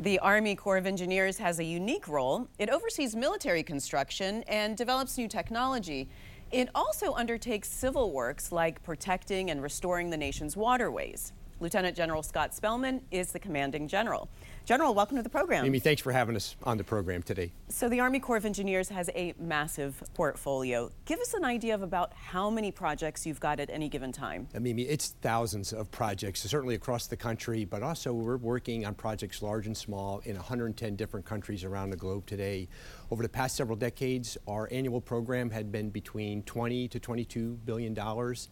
The 0.00 0.18
Army 0.20 0.56
Corps 0.56 0.78
of 0.78 0.86
Engineers 0.86 1.36
has 1.36 1.58
a 1.58 1.64
unique 1.64 2.08
role. 2.08 2.48
It 2.58 2.70
oversees 2.70 3.14
military 3.14 3.62
construction 3.62 4.42
and 4.48 4.74
develops 4.74 5.18
new 5.18 5.28
technology. 5.28 6.08
It 6.50 6.70
also 6.74 7.12
undertakes 7.12 7.68
civil 7.68 8.10
works 8.10 8.50
like 8.50 8.82
protecting 8.82 9.50
and 9.50 9.62
restoring 9.62 10.08
the 10.08 10.16
nation's 10.16 10.56
waterways. 10.56 11.34
Lieutenant 11.60 11.94
General 11.94 12.22
Scott 12.22 12.52
Spellmon 12.52 13.02
is 13.10 13.32
the 13.32 13.38
commanding 13.38 13.86
general. 13.86 14.30
General, 14.64 14.94
welcome 14.94 15.16
to 15.16 15.22
the 15.22 15.28
program. 15.28 15.64
Mimi, 15.64 15.78
thanks 15.78 16.00
for 16.00 16.10
having 16.10 16.34
us 16.34 16.56
on 16.62 16.78
the 16.78 16.84
program 16.84 17.22
today. 17.22 17.52
So 17.68 17.88
the 17.88 18.00
Army 18.00 18.18
Corps 18.18 18.38
of 18.38 18.46
Engineers 18.46 18.88
has 18.88 19.10
a 19.14 19.34
massive 19.38 20.02
portfolio. 20.14 20.90
Give 21.04 21.18
us 21.20 21.34
an 21.34 21.44
idea 21.44 21.74
of 21.74 21.82
about 21.82 22.14
how 22.14 22.48
many 22.48 22.70
projects 22.70 23.26
you've 23.26 23.40
got 23.40 23.60
at 23.60 23.68
any 23.68 23.90
given 23.90 24.10
time. 24.10 24.48
Mimi, 24.58 24.82
it's 24.82 25.10
thousands 25.20 25.72
of 25.74 25.90
projects, 25.90 26.42
certainly 26.42 26.76
across 26.76 27.06
the 27.06 27.16
country, 27.16 27.66
but 27.66 27.82
also 27.82 28.12
we're 28.14 28.38
working 28.38 28.86
on 28.86 28.94
projects 28.94 29.42
large 29.42 29.66
and 29.66 29.76
small 29.76 30.20
in 30.24 30.36
110 30.36 30.96
different 30.96 31.26
countries 31.26 31.64
around 31.64 31.90
the 31.90 31.96
globe 31.96 32.24
today. 32.26 32.68
Over 33.10 33.22
the 33.22 33.28
past 33.28 33.56
several 33.56 33.76
decades, 33.76 34.38
our 34.48 34.66
annual 34.72 35.00
program 35.00 35.50
had 35.50 35.70
been 35.70 35.90
between 35.90 36.42
20 36.44 36.88
to 36.88 36.98
22 37.00 37.58
billion 37.66 37.92
dollars. 37.92 38.48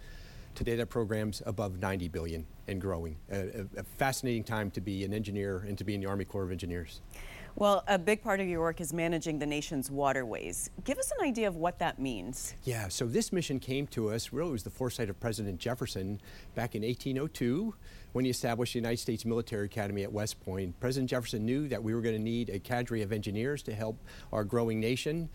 Today, 0.58 0.74
that 0.74 0.86
program's 0.86 1.40
above 1.46 1.78
90 1.78 2.08
billion 2.08 2.44
and 2.66 2.80
growing. 2.80 3.16
A, 3.30 3.36
a, 3.36 3.66
a, 3.76 3.82
fascinating 3.96 4.42
time 4.42 4.72
to 4.72 4.80
be 4.80 5.04
an 5.04 5.14
engineer 5.14 5.58
and 5.68 5.78
to 5.78 5.84
be 5.84 5.94
in 5.94 6.00
the 6.00 6.08
Army 6.08 6.24
Corps 6.24 6.42
of 6.42 6.50
Engineers. 6.50 7.00
Well, 7.54 7.84
a 7.86 7.96
big 7.96 8.22
part 8.22 8.40
of 8.40 8.48
your 8.48 8.58
work 8.58 8.80
is 8.80 8.92
managing 8.92 9.38
the 9.38 9.46
nation's 9.46 9.88
waterways. 9.88 10.68
Give 10.82 10.98
us 10.98 11.12
an 11.16 11.24
idea 11.24 11.46
of 11.46 11.54
what 11.54 11.78
that 11.78 12.00
means. 12.00 12.54
Yeah, 12.64 12.88
so 12.88 13.06
this 13.06 13.32
mission 13.32 13.60
came 13.60 13.86
to 13.88 14.10
us, 14.10 14.32
really 14.32 14.50
was 14.50 14.64
the 14.64 14.70
foresight 14.70 15.08
of 15.08 15.20
President 15.20 15.60
Jefferson 15.60 16.20
back 16.56 16.74
in 16.74 16.82
1802 16.82 17.72
when 18.12 18.24
he 18.24 18.30
established 18.32 18.72
the 18.72 18.80
United 18.80 18.98
States 18.98 19.24
Military 19.24 19.66
Academy 19.66 20.02
at 20.02 20.12
West 20.12 20.40
Point. 20.40 20.78
President 20.80 21.08
Jefferson 21.08 21.46
knew 21.46 21.68
that 21.68 21.80
we 21.80 21.94
were 21.94 22.00
going 22.00 22.16
to 22.16 22.22
need 22.22 22.50
a 22.50 22.58
cadre 22.58 23.02
of 23.02 23.12
engineers 23.12 23.62
to 23.62 23.72
help 23.72 23.96
our 24.32 24.42
growing 24.42 24.80
nation. 24.80 25.28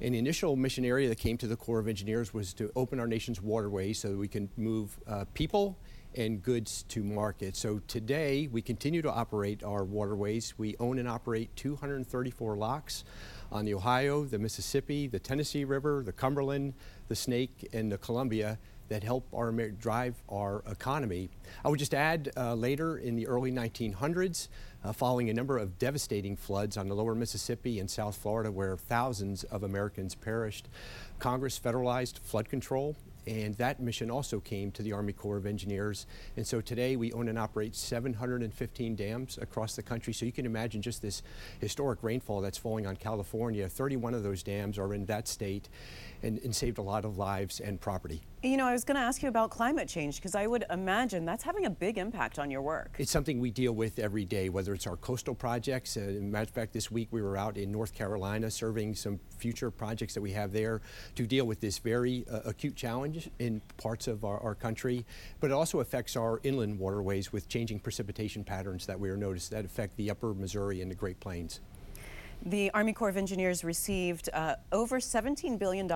An 0.00 0.12
initial 0.12 0.56
mission 0.56 0.84
area 0.84 1.08
that 1.08 1.18
came 1.18 1.38
to 1.38 1.46
the 1.46 1.56
Corps 1.56 1.78
of 1.78 1.86
Engineers 1.86 2.34
was 2.34 2.52
to 2.54 2.70
open 2.74 2.98
our 2.98 3.06
nation's 3.06 3.40
waterways 3.40 4.00
so 4.00 4.08
that 4.08 4.18
we 4.18 4.26
can 4.26 4.48
move 4.56 4.98
uh, 5.06 5.24
people 5.34 5.78
and 6.16 6.42
goods 6.42 6.82
to 6.88 7.04
market. 7.04 7.54
So 7.54 7.80
today 7.86 8.48
we 8.50 8.60
continue 8.60 9.02
to 9.02 9.10
operate 9.10 9.62
our 9.62 9.84
waterways. 9.84 10.54
We 10.58 10.76
own 10.80 10.98
and 10.98 11.08
operate 11.08 11.54
234 11.54 12.56
locks 12.56 13.04
on 13.52 13.64
the 13.64 13.74
Ohio, 13.74 14.24
the 14.24 14.38
Mississippi, 14.38 15.06
the 15.06 15.20
Tennessee 15.20 15.64
River, 15.64 16.02
the 16.04 16.12
Cumberland, 16.12 16.74
the 17.06 17.16
Snake, 17.16 17.68
and 17.72 17.90
the 17.90 17.98
Columbia 17.98 18.58
that 18.88 19.02
help 19.02 19.26
our 19.32 19.50
drive 19.52 20.22
our 20.28 20.62
economy. 20.70 21.30
I 21.64 21.68
would 21.68 21.78
just 21.78 21.94
add 21.94 22.30
uh, 22.36 22.54
later 22.54 22.98
in 22.98 23.16
the 23.16 23.26
early 23.26 23.50
1900s, 23.50 24.48
uh, 24.84 24.92
following 24.92 25.30
a 25.30 25.34
number 25.34 25.58
of 25.58 25.78
devastating 25.78 26.36
floods 26.36 26.76
on 26.76 26.88
the 26.88 26.94
lower 26.94 27.14
Mississippi 27.14 27.80
and 27.80 27.90
South 27.90 28.16
Florida 28.16 28.52
where 28.52 28.76
thousands 28.76 29.44
of 29.44 29.62
Americans 29.62 30.14
perished, 30.14 30.68
Congress 31.18 31.58
federalized 31.58 32.18
flood 32.20 32.48
control 32.48 32.96
and 33.26 33.54
that 33.56 33.80
mission 33.80 34.10
also 34.10 34.40
came 34.40 34.70
to 34.72 34.82
the 34.82 34.92
Army 34.92 35.12
Corps 35.12 35.36
of 35.36 35.46
Engineers. 35.46 36.06
And 36.36 36.46
so 36.46 36.60
today 36.60 36.96
we 36.96 37.12
own 37.12 37.28
and 37.28 37.38
operate 37.38 37.74
715 37.74 38.96
dams 38.96 39.38
across 39.40 39.76
the 39.76 39.82
country. 39.82 40.12
So 40.12 40.26
you 40.26 40.32
can 40.32 40.46
imagine 40.46 40.82
just 40.82 41.00
this 41.00 41.22
historic 41.60 42.02
rainfall 42.02 42.40
that's 42.40 42.58
falling 42.58 42.86
on 42.86 42.96
California. 42.96 43.68
31 43.68 44.14
of 44.14 44.22
those 44.22 44.42
dams 44.42 44.78
are 44.78 44.92
in 44.92 45.06
that 45.06 45.28
state 45.28 45.68
and, 46.22 46.38
and 46.40 46.54
saved 46.54 46.78
a 46.78 46.82
lot 46.82 47.04
of 47.04 47.16
lives 47.16 47.60
and 47.60 47.80
property. 47.80 48.22
You 48.44 48.58
know, 48.58 48.66
I 48.66 48.72
was 48.72 48.84
going 48.84 48.96
to 48.96 49.00
ask 49.00 49.22
you 49.22 49.30
about 49.30 49.48
climate 49.48 49.88
change 49.88 50.16
because 50.16 50.34
I 50.34 50.46
would 50.46 50.66
imagine 50.68 51.24
that's 51.24 51.42
having 51.42 51.64
a 51.64 51.70
big 51.70 51.96
impact 51.96 52.38
on 52.38 52.50
your 52.50 52.60
work. 52.60 52.94
It's 52.98 53.10
something 53.10 53.40
we 53.40 53.50
deal 53.50 53.72
with 53.72 53.98
every 53.98 54.26
day, 54.26 54.50
whether 54.50 54.74
it's 54.74 54.86
our 54.86 54.96
coastal 54.96 55.34
projects. 55.34 55.96
Uh, 55.96 56.18
matter 56.20 56.42
of 56.42 56.50
fact, 56.50 56.74
this 56.74 56.90
week 56.90 57.08
we 57.10 57.22
were 57.22 57.38
out 57.38 57.56
in 57.56 57.72
North 57.72 57.94
Carolina 57.94 58.50
serving 58.50 58.96
some 58.96 59.18
future 59.38 59.70
projects 59.70 60.12
that 60.12 60.20
we 60.20 60.30
have 60.32 60.52
there 60.52 60.82
to 61.14 61.26
deal 61.26 61.46
with 61.46 61.60
this 61.60 61.78
very 61.78 62.26
uh, 62.30 62.40
acute 62.44 62.76
challenge 62.76 63.30
in 63.38 63.62
parts 63.78 64.08
of 64.08 64.26
our, 64.26 64.38
our, 64.40 64.54
country. 64.54 65.06
But 65.40 65.50
it 65.50 65.54
also 65.54 65.80
affects 65.80 66.14
our 66.14 66.38
inland 66.42 66.78
waterways 66.78 67.32
with 67.32 67.48
changing 67.48 67.80
precipitation 67.80 68.44
patterns 68.44 68.84
that 68.84 69.00
we 69.00 69.08
are 69.08 69.16
noticed 69.16 69.52
that 69.52 69.64
affect 69.64 69.96
the 69.96 70.10
upper 70.10 70.34
Missouri 70.34 70.82
and 70.82 70.90
the 70.90 70.94
Great 70.94 71.18
Plains. 71.18 71.60
The 72.46 72.70
Army 72.74 72.92
Corps 72.92 73.08
of 73.08 73.16
Engineers 73.16 73.64
received 73.64 74.28
uh, 74.34 74.56
over 74.70 75.00
$17 75.00 75.58
billion 75.58 75.88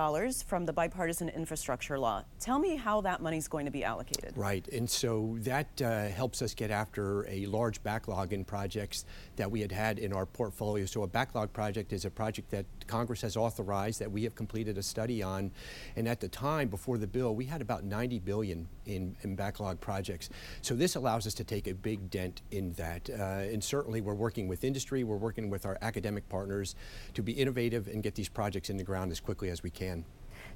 from 0.47 0.65
the 0.65 0.73
bipartisan 0.73 1.29
infrastructure 1.29 1.99
law. 1.99 2.23
Tell 2.39 2.57
me 2.57 2.75
how 2.75 3.01
that 3.01 3.21
money 3.21 3.37
is 3.37 3.47
going 3.47 3.65
to 3.65 3.71
be 3.71 3.83
allocated. 3.83 4.35
Right, 4.35 4.67
and 4.69 4.89
so 4.89 5.37
that 5.41 5.79
uh, 5.79 6.07
helps 6.07 6.41
us 6.41 6.55
get 6.55 6.71
after 6.71 7.27
a 7.29 7.45
large 7.45 7.83
backlog 7.83 8.33
in 8.33 8.43
projects 8.43 9.05
that 9.35 9.51
we 9.51 9.61
had 9.61 9.71
had 9.71 9.99
in 9.99 10.11
our 10.11 10.25
portfolio. 10.25 10.87
So 10.87 11.03
a 11.03 11.07
backlog 11.07 11.53
project 11.53 11.93
is 11.93 12.05
a 12.05 12.09
project 12.09 12.49
that 12.49 12.65
Congress 12.87 13.21
has 13.21 13.37
authorized 13.37 13.99
that 13.99 14.11
we 14.11 14.23
have 14.23 14.33
completed 14.33 14.79
a 14.79 14.83
study 14.83 15.21
on. 15.21 15.51
And 15.95 16.07
at 16.07 16.19
the 16.19 16.29
time, 16.29 16.67
before 16.69 16.97
the 16.97 17.05
bill, 17.05 17.35
we 17.35 17.45
had 17.45 17.61
about 17.61 17.83
90 17.83 18.17
billion 18.21 18.67
in, 18.87 19.15
in 19.21 19.35
backlog 19.35 19.79
projects. 19.79 20.31
So 20.63 20.73
this 20.73 20.95
allows 20.95 21.27
us 21.27 21.35
to 21.35 21.43
take 21.43 21.67
a 21.67 21.75
big 21.75 22.09
dent 22.09 22.41
in 22.49 22.73
that. 22.73 23.07
Uh, 23.07 23.53
and 23.53 23.63
certainly 23.63 24.01
we're 24.01 24.15
working 24.15 24.47
with 24.47 24.63
industry, 24.63 25.03
we're 25.03 25.17
working 25.17 25.51
with 25.51 25.67
our 25.67 25.77
academic 25.83 26.27
partners 26.27 26.38
partners 26.39 26.73
to 27.13 27.21
be 27.21 27.33
innovative 27.33 27.89
and 27.89 28.01
get 28.01 28.15
these 28.15 28.29
projects 28.29 28.69
in 28.69 28.77
the 28.77 28.83
ground 28.83 29.11
as 29.11 29.19
quickly 29.19 29.49
as 29.49 29.61
we 29.61 29.69
can. 29.69 30.05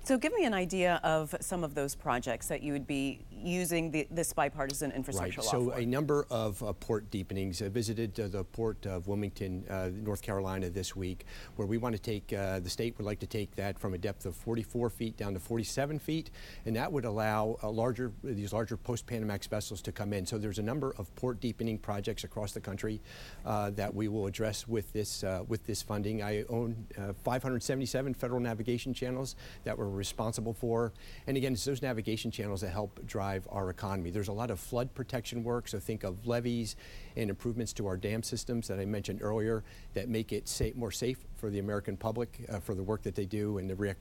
So 0.05 0.17
give 0.17 0.33
me 0.33 0.43
an 0.43 0.53
idea 0.53 0.99
of 1.01 1.33
some 1.39 1.63
of 1.63 1.75
those 1.75 1.95
projects 1.95 2.47
that 2.47 2.61
you 2.61 2.73
would 2.73 2.85
be 2.85 3.21
using 3.31 3.89
the, 3.89 4.05
this 4.11 4.33
bipartisan 4.33 4.91
infrastructure 4.91 5.39
right. 5.39 5.45
law 5.45 5.71
So 5.71 5.71
a 5.71 5.85
number 5.85 6.27
of 6.29 6.61
uh, 6.61 6.73
port 6.73 7.09
deepenings. 7.09 7.61
I 7.61 7.69
visited 7.69 8.19
uh, 8.19 8.27
the 8.27 8.43
port 8.43 8.85
of 8.85 9.07
Wilmington, 9.07 9.63
uh, 9.69 9.91
North 9.93 10.21
Carolina 10.21 10.69
this 10.69 10.93
week, 10.93 11.25
where 11.55 11.65
we 11.65 11.77
want 11.77 11.95
to 11.95 12.01
take, 12.01 12.33
uh, 12.33 12.59
the 12.59 12.69
state 12.69 12.97
would 12.97 13.05
like 13.05 13.19
to 13.19 13.27
take 13.27 13.55
that 13.55 13.79
from 13.79 13.93
a 13.93 13.97
depth 13.97 14.25
of 14.25 14.35
44 14.35 14.89
feet 14.89 15.15
down 15.15 15.33
to 15.35 15.39
47 15.39 15.99
feet, 15.99 16.31
and 16.65 16.75
that 16.75 16.91
would 16.91 17.05
allow 17.05 17.57
larger, 17.63 18.11
these 18.25 18.51
larger 18.51 18.75
post-Panamax 18.75 19.47
vessels 19.47 19.81
to 19.83 19.93
come 19.93 20.11
in. 20.11 20.25
So 20.25 20.37
there's 20.37 20.59
a 20.59 20.63
number 20.63 20.93
of 20.97 21.15
port 21.15 21.39
deepening 21.39 21.77
projects 21.77 22.25
across 22.25 22.51
the 22.51 22.61
country 22.61 22.99
uh, 23.45 23.69
that 23.71 23.95
we 23.95 24.09
will 24.09 24.27
address 24.27 24.67
with 24.67 24.91
this, 24.91 25.23
uh, 25.23 25.43
with 25.47 25.65
this 25.65 25.81
funding. 25.81 26.21
I 26.21 26.43
own 26.49 26.87
577 27.23 28.13
federal 28.15 28.41
navigation 28.41 28.93
channels 28.93 29.37
that 29.63 29.77
were 29.77 29.92
responsible 29.93 30.53
for. 30.53 30.93
And 31.27 31.37
again, 31.37 31.53
it's 31.53 31.65
those 31.65 31.81
navigation 31.81 32.31
channels 32.31 32.61
that 32.61 32.69
help 32.69 33.05
drive 33.05 33.47
our 33.51 33.69
economy. 33.69 34.09
There's 34.09 34.27
a 34.27 34.33
lot 34.33 34.51
of 34.51 34.59
flood 34.59 34.93
protection 34.93 35.43
work, 35.43 35.67
so 35.67 35.79
think 35.79 36.03
of 36.03 36.25
levees 36.27 36.75
and 37.15 37.29
improvements 37.29 37.73
to 37.73 37.87
our 37.87 37.97
dam 37.97 38.23
systems 38.23 38.67
that 38.67 38.79
I 38.79 38.85
mentioned 38.85 39.21
earlier 39.21 39.63
that 39.93 40.09
make 40.09 40.33
it 40.33 40.47
safe, 40.47 40.75
more 40.75 40.91
safe 40.91 41.17
for 41.35 41.49
the 41.49 41.59
American 41.59 41.97
public 41.97 42.45
uh, 42.49 42.59
for 42.59 42.75
the 42.75 42.83
work 42.83 43.03
that 43.03 43.15
they 43.15 43.25
do 43.25 43.57
and 43.57 43.69
the 43.69 43.75
rec 43.75 43.97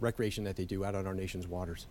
recreation 0.00 0.44
that 0.44 0.56
they 0.56 0.64
do 0.64 0.84
out 0.84 0.94
on 0.94 1.06
our 1.06 1.14
nation's 1.14 1.46
waters. 1.46 1.86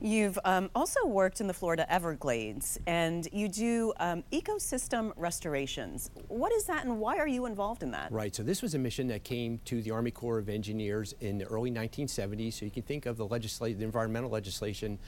You've 0.00 0.38
um, 0.44 0.70
also 0.74 1.06
worked 1.06 1.40
in 1.40 1.46
the 1.46 1.54
Florida 1.54 1.90
Everglades 1.90 2.78
and 2.86 3.26
you 3.32 3.48
do 3.48 3.94
um, 3.98 4.24
ecosystem 4.30 5.12
restorations. 5.16 6.10
What 6.28 6.52
is 6.52 6.64
that 6.64 6.84
and 6.84 7.00
why 7.00 7.16
are 7.16 7.26
you 7.26 7.46
involved 7.46 7.82
in 7.82 7.90
that? 7.92 8.12
Right, 8.12 8.34
so 8.34 8.42
this 8.42 8.60
was 8.60 8.74
a 8.74 8.78
mission 8.78 9.08
that 9.08 9.24
came 9.24 9.58
to 9.64 9.80
the 9.80 9.90
Army 9.92 10.10
Corps 10.10 10.38
of 10.38 10.50
Engineers 10.50 11.14
in 11.20 11.38
the 11.38 11.44
early 11.46 11.70
1970s. 11.70 12.54
So 12.54 12.66
you 12.66 12.70
can 12.70 12.82
think 12.82 13.06
of 13.06 13.16
the, 13.16 13.26
legislation, 13.26 13.78
the 13.78 13.84
environmental 13.84 14.30
legislation 14.30 14.98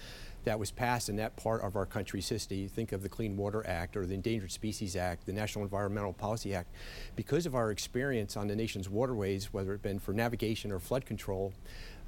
that 0.48 0.58
was 0.58 0.70
passed 0.70 1.10
in 1.10 1.16
that 1.16 1.36
part 1.36 1.60
of 1.60 1.76
our 1.76 1.84
country's 1.84 2.26
history. 2.26 2.66
Think 2.68 2.92
of 2.92 3.02
the 3.02 3.08
Clean 3.08 3.36
Water 3.36 3.62
Act 3.66 3.98
or 3.98 4.06
the 4.06 4.14
Endangered 4.14 4.50
Species 4.50 4.96
Act, 4.96 5.26
the 5.26 5.32
National 5.32 5.62
Environmental 5.62 6.14
Policy 6.14 6.54
Act. 6.54 6.70
Because 7.16 7.44
of 7.44 7.54
our 7.54 7.70
experience 7.70 8.34
on 8.34 8.48
the 8.48 8.56
nation's 8.56 8.88
waterways, 8.88 9.52
whether 9.52 9.74
it 9.74 9.82
been 9.82 9.98
for 9.98 10.14
navigation 10.14 10.72
or 10.72 10.78
flood 10.78 11.04
control, 11.04 11.52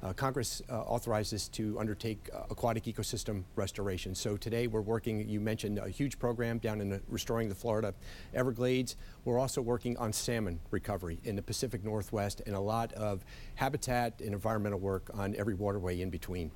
uh, 0.01 0.11
Congress 0.13 0.63
uh, 0.71 0.79
authorized 0.81 1.35
us 1.35 1.47
to 1.49 1.79
undertake 1.79 2.31
uh, 2.33 2.45
aquatic 2.49 2.85
ecosystem 2.85 3.43
restoration. 3.55 4.15
So 4.15 4.37
today 4.37 4.65
we're 4.65 4.81
working, 4.81 5.29
you 5.29 5.39
mentioned 5.39 5.77
a 5.77 5.89
huge 5.89 6.17
program 6.17 6.57
down 6.57 6.81
in 6.81 6.89
the, 6.89 6.99
restoring 7.09 7.47
the 7.47 7.53
Florida 7.53 7.93
Everglades. 8.33 8.95
We're 9.23 9.37
also 9.37 9.61
working 9.61 9.97
on 9.97 10.11
salmon 10.13 10.59
recovery 10.71 11.19
in 11.25 11.35
the 11.35 11.43
Pacific 11.43 11.83
Northwest 11.83 12.41
and 12.47 12.55
a 12.55 12.59
lot 12.59 12.91
of 12.93 13.23
habitat 13.53 14.19
and 14.19 14.33
environmental 14.33 14.79
work 14.79 15.11
on 15.13 15.35
every 15.35 15.53
waterway 15.53 16.01
in 16.01 16.09
between. 16.09 16.49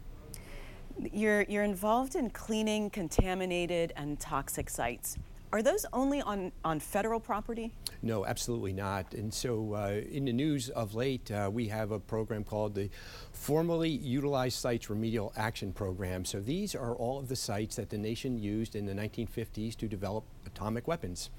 You're, 0.97 1.43
you're 1.43 1.63
involved 1.63 2.15
in 2.15 2.29
cleaning 2.29 2.89
contaminated 2.89 3.93
and 3.95 4.19
toxic 4.19 4.69
sites. 4.69 5.17
Are 5.51 5.61
those 5.61 5.85
only 5.93 6.21
on, 6.21 6.51
on 6.65 6.79
federal 6.79 7.19
property? 7.19 7.71
No, 8.01 8.25
absolutely 8.25 8.73
not. 8.73 9.13
And 9.13 9.33
so 9.33 9.73
uh, 9.73 10.01
in 10.11 10.25
the 10.25 10.33
news 10.33 10.69
of 10.69 10.95
late, 10.95 11.31
uh, 11.31 11.49
we 11.51 11.67
have 11.69 11.91
a 11.91 11.99
program 11.99 12.43
called 12.43 12.75
the 12.75 12.89
Formerly 13.31 13.89
Utilized 13.89 14.59
Sites 14.59 14.89
Remedial 14.89 15.31
Action 15.37 15.71
Program. 15.71 16.25
So 16.25 16.41
these 16.41 16.75
are 16.75 16.93
all 16.95 17.19
of 17.19 17.29
the 17.29 17.37
sites 17.37 17.77
that 17.77 17.89
the 17.89 17.97
nation 17.97 18.37
used 18.37 18.75
in 18.75 18.85
the 18.85 18.93
1950s 18.93 19.77
to 19.77 19.87
develop 19.87 20.25
atomic 20.45 20.87
weapons. 20.87 21.29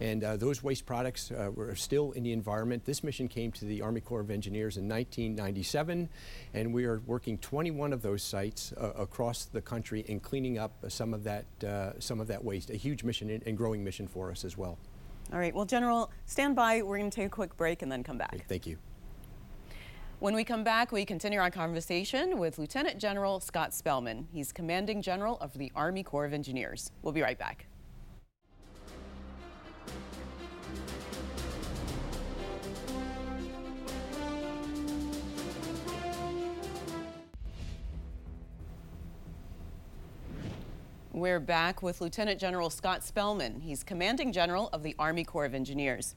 And 0.00 0.22
uh, 0.22 0.36
those 0.36 0.62
waste 0.62 0.84
products 0.84 1.30
uh, 1.30 1.50
were 1.54 1.74
still 1.74 2.12
in 2.12 2.22
the 2.22 2.32
environment. 2.32 2.84
This 2.84 3.02
mission 3.02 3.28
came 3.28 3.50
to 3.52 3.64
the 3.64 3.80
Army 3.80 4.00
Corps 4.00 4.20
of 4.20 4.30
Engineers 4.30 4.76
in 4.76 4.88
1997, 4.88 6.08
and 6.52 6.74
we 6.74 6.84
are 6.84 7.00
working 7.06 7.38
21 7.38 7.92
of 7.92 8.02
those 8.02 8.22
sites 8.22 8.74
uh, 8.76 8.92
across 8.96 9.46
the 9.46 9.62
country 9.62 10.04
in 10.06 10.20
cleaning 10.20 10.58
up 10.58 10.72
some 10.88 11.14
of 11.14 11.24
that, 11.24 11.46
uh, 11.64 11.98
some 11.98 12.20
of 12.20 12.26
that 12.26 12.44
waste. 12.44 12.70
A 12.70 12.76
huge 12.76 13.04
mission 13.04 13.30
and 13.44 13.56
growing 13.56 13.82
mission 13.82 14.06
for 14.06 14.30
us 14.30 14.44
as 14.44 14.56
well. 14.56 14.78
All 15.32 15.38
right. 15.38 15.54
Well, 15.54 15.64
General, 15.64 16.10
stand 16.26 16.54
by. 16.54 16.82
We're 16.82 16.98
going 16.98 17.10
to 17.10 17.14
take 17.14 17.26
a 17.26 17.30
quick 17.30 17.56
break 17.56 17.82
and 17.82 17.90
then 17.90 18.04
come 18.04 18.18
back. 18.18 18.46
Thank 18.48 18.66
you. 18.66 18.78
When 20.18 20.34
we 20.34 20.44
come 20.44 20.64
back, 20.64 20.92
we 20.92 21.04
continue 21.04 21.38
our 21.38 21.50
conversation 21.50 22.38
with 22.38 22.58
Lieutenant 22.58 22.98
General 22.98 23.38
Scott 23.38 23.72
Spellmon. 23.72 24.26
He's 24.32 24.50
Commanding 24.50 25.02
General 25.02 25.36
of 25.40 25.52
the 25.58 25.70
Army 25.74 26.02
Corps 26.02 26.24
of 26.24 26.32
Engineers. 26.32 26.90
We'll 27.02 27.12
be 27.12 27.20
right 27.22 27.38
back. 27.38 27.66
We're 41.16 41.40
back 41.40 41.82
with 41.82 42.02
Lieutenant 42.02 42.38
General 42.38 42.68
Scott 42.68 43.00
Spellmon. 43.00 43.62
He's 43.62 43.82
Commanding 43.82 44.34
General 44.34 44.68
of 44.74 44.82
the 44.82 44.94
Army 44.98 45.24
Corps 45.24 45.46
of 45.46 45.54
Engineers. 45.54 46.14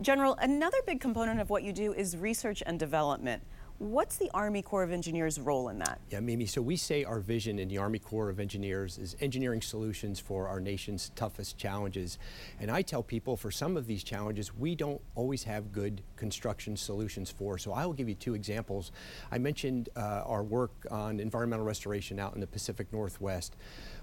General, 0.00 0.34
another 0.40 0.78
big 0.86 0.98
component 0.98 1.40
of 1.40 1.50
what 1.50 1.62
you 1.62 1.74
do 1.74 1.92
is 1.92 2.16
research 2.16 2.62
and 2.64 2.78
development. 2.78 3.42
What's 3.76 4.16
the 4.16 4.30
Army 4.34 4.60
Corps 4.60 4.82
of 4.82 4.92
Engineers 4.92 5.40
role 5.40 5.70
in 5.70 5.78
that? 5.78 6.00
Yeah, 6.10 6.20
Mimi, 6.20 6.44
so 6.44 6.60
we 6.60 6.76
say 6.76 7.02
our 7.02 7.20
vision 7.20 7.58
in 7.58 7.68
the 7.68 7.78
Army 7.78 7.98
Corps 7.98 8.28
of 8.28 8.38
Engineers 8.38 8.98
is 8.98 9.16
engineering 9.20 9.62
solutions 9.62 10.20
for 10.20 10.48
our 10.48 10.60
nation's 10.60 11.10
toughest 11.16 11.56
challenges. 11.56 12.18
And 12.60 12.70
I 12.70 12.82
tell 12.82 13.02
people 13.02 13.38
for 13.38 13.50
some 13.50 13.78
of 13.78 13.86
these 13.86 14.04
challenges, 14.04 14.54
we 14.54 14.74
don't 14.74 15.00
always 15.14 15.44
have 15.44 15.72
good 15.72 16.02
construction 16.16 16.76
solutions 16.76 17.30
for. 17.30 17.56
So 17.56 17.72
I 17.72 17.86
will 17.86 17.94
give 17.94 18.06
you 18.06 18.14
two 18.14 18.34
examples. 18.34 18.92
I 19.32 19.38
mentioned 19.38 19.88
uh, 19.96 20.24
our 20.26 20.42
work 20.42 20.86
on 20.90 21.18
environmental 21.18 21.64
restoration 21.64 22.18
out 22.18 22.34
in 22.34 22.40
the 22.40 22.46
Pacific 22.46 22.92
Northwest. 22.92 23.56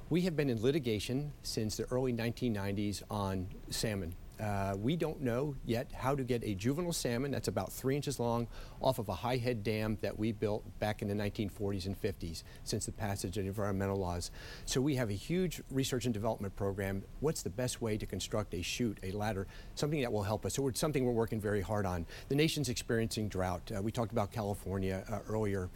We 0.10 0.22
have 0.22 0.38
been 0.38 0.50
in 0.50 0.62
litigation 0.62 1.34
since 1.44 1.76
the 1.76 1.84
early 1.92 2.14
1990s 2.14 3.04
on 3.12 3.46
salmon. 3.70 4.16
Uh, 4.42 4.74
we 4.78 4.96
don't 4.96 5.20
know 5.20 5.54
yet 5.66 5.92
how 5.92 6.16
to 6.16 6.24
get 6.24 6.46
a 6.46 6.54
juvenile 6.54 6.94
salmon 6.94 7.30
that's 7.30 7.50
about 7.50 7.74
three 7.74 7.94
inches 7.94 8.18
long 8.18 8.48
off 8.82 9.00
of 9.00 9.10
a 9.10 9.14
high 9.14 9.36
head 9.36 9.64
dam 9.64 9.98
that 10.00 10.18
we 10.18 10.32
built 10.32 10.64
back 10.80 11.02
in 11.02 11.10
the 11.10 11.14
1940s 11.14 11.88
and 11.88 12.02
50s 12.02 12.44
since 12.64 12.86
the 12.86 12.92
passage 12.94 13.38
of 13.38 13.46
environmental 13.46 13.98
laws. 13.98 14.32
So 14.64 14.80
we 14.80 14.96
have 14.96 15.10
a 15.10 15.14
huge 15.14 15.62
research 15.72 16.06
and 16.06 16.14
development 16.14 16.56
program. 16.56 17.04
What's 17.20 17.42
the 17.42 17.50
best 17.50 17.82
way 17.82 17.98
to 17.98 18.06
construct 18.06 18.54
a 18.54 18.62
chute, 18.62 19.00
a 19.04 19.12
ladder, 19.12 19.46
something 19.76 20.00
that 20.00 20.14
will 20.14 20.24
help 20.24 20.46
us? 20.46 20.54
So 20.54 20.70
it's 20.70 20.80
something 20.80 21.04
we're 21.04 21.12
working 21.12 21.42
very 21.42 21.62
hard 21.62 21.86
on. 21.86 22.06
The 22.30 22.36
nation's 22.36 22.70
experiencing 22.70 23.28
drought. 23.28 23.74
Uh, 23.76 23.82
we 23.82 23.92
talked 23.92 24.14
about 24.14 24.32
California 24.32 25.04
uh, 25.12 25.20
earlier. 25.28 25.68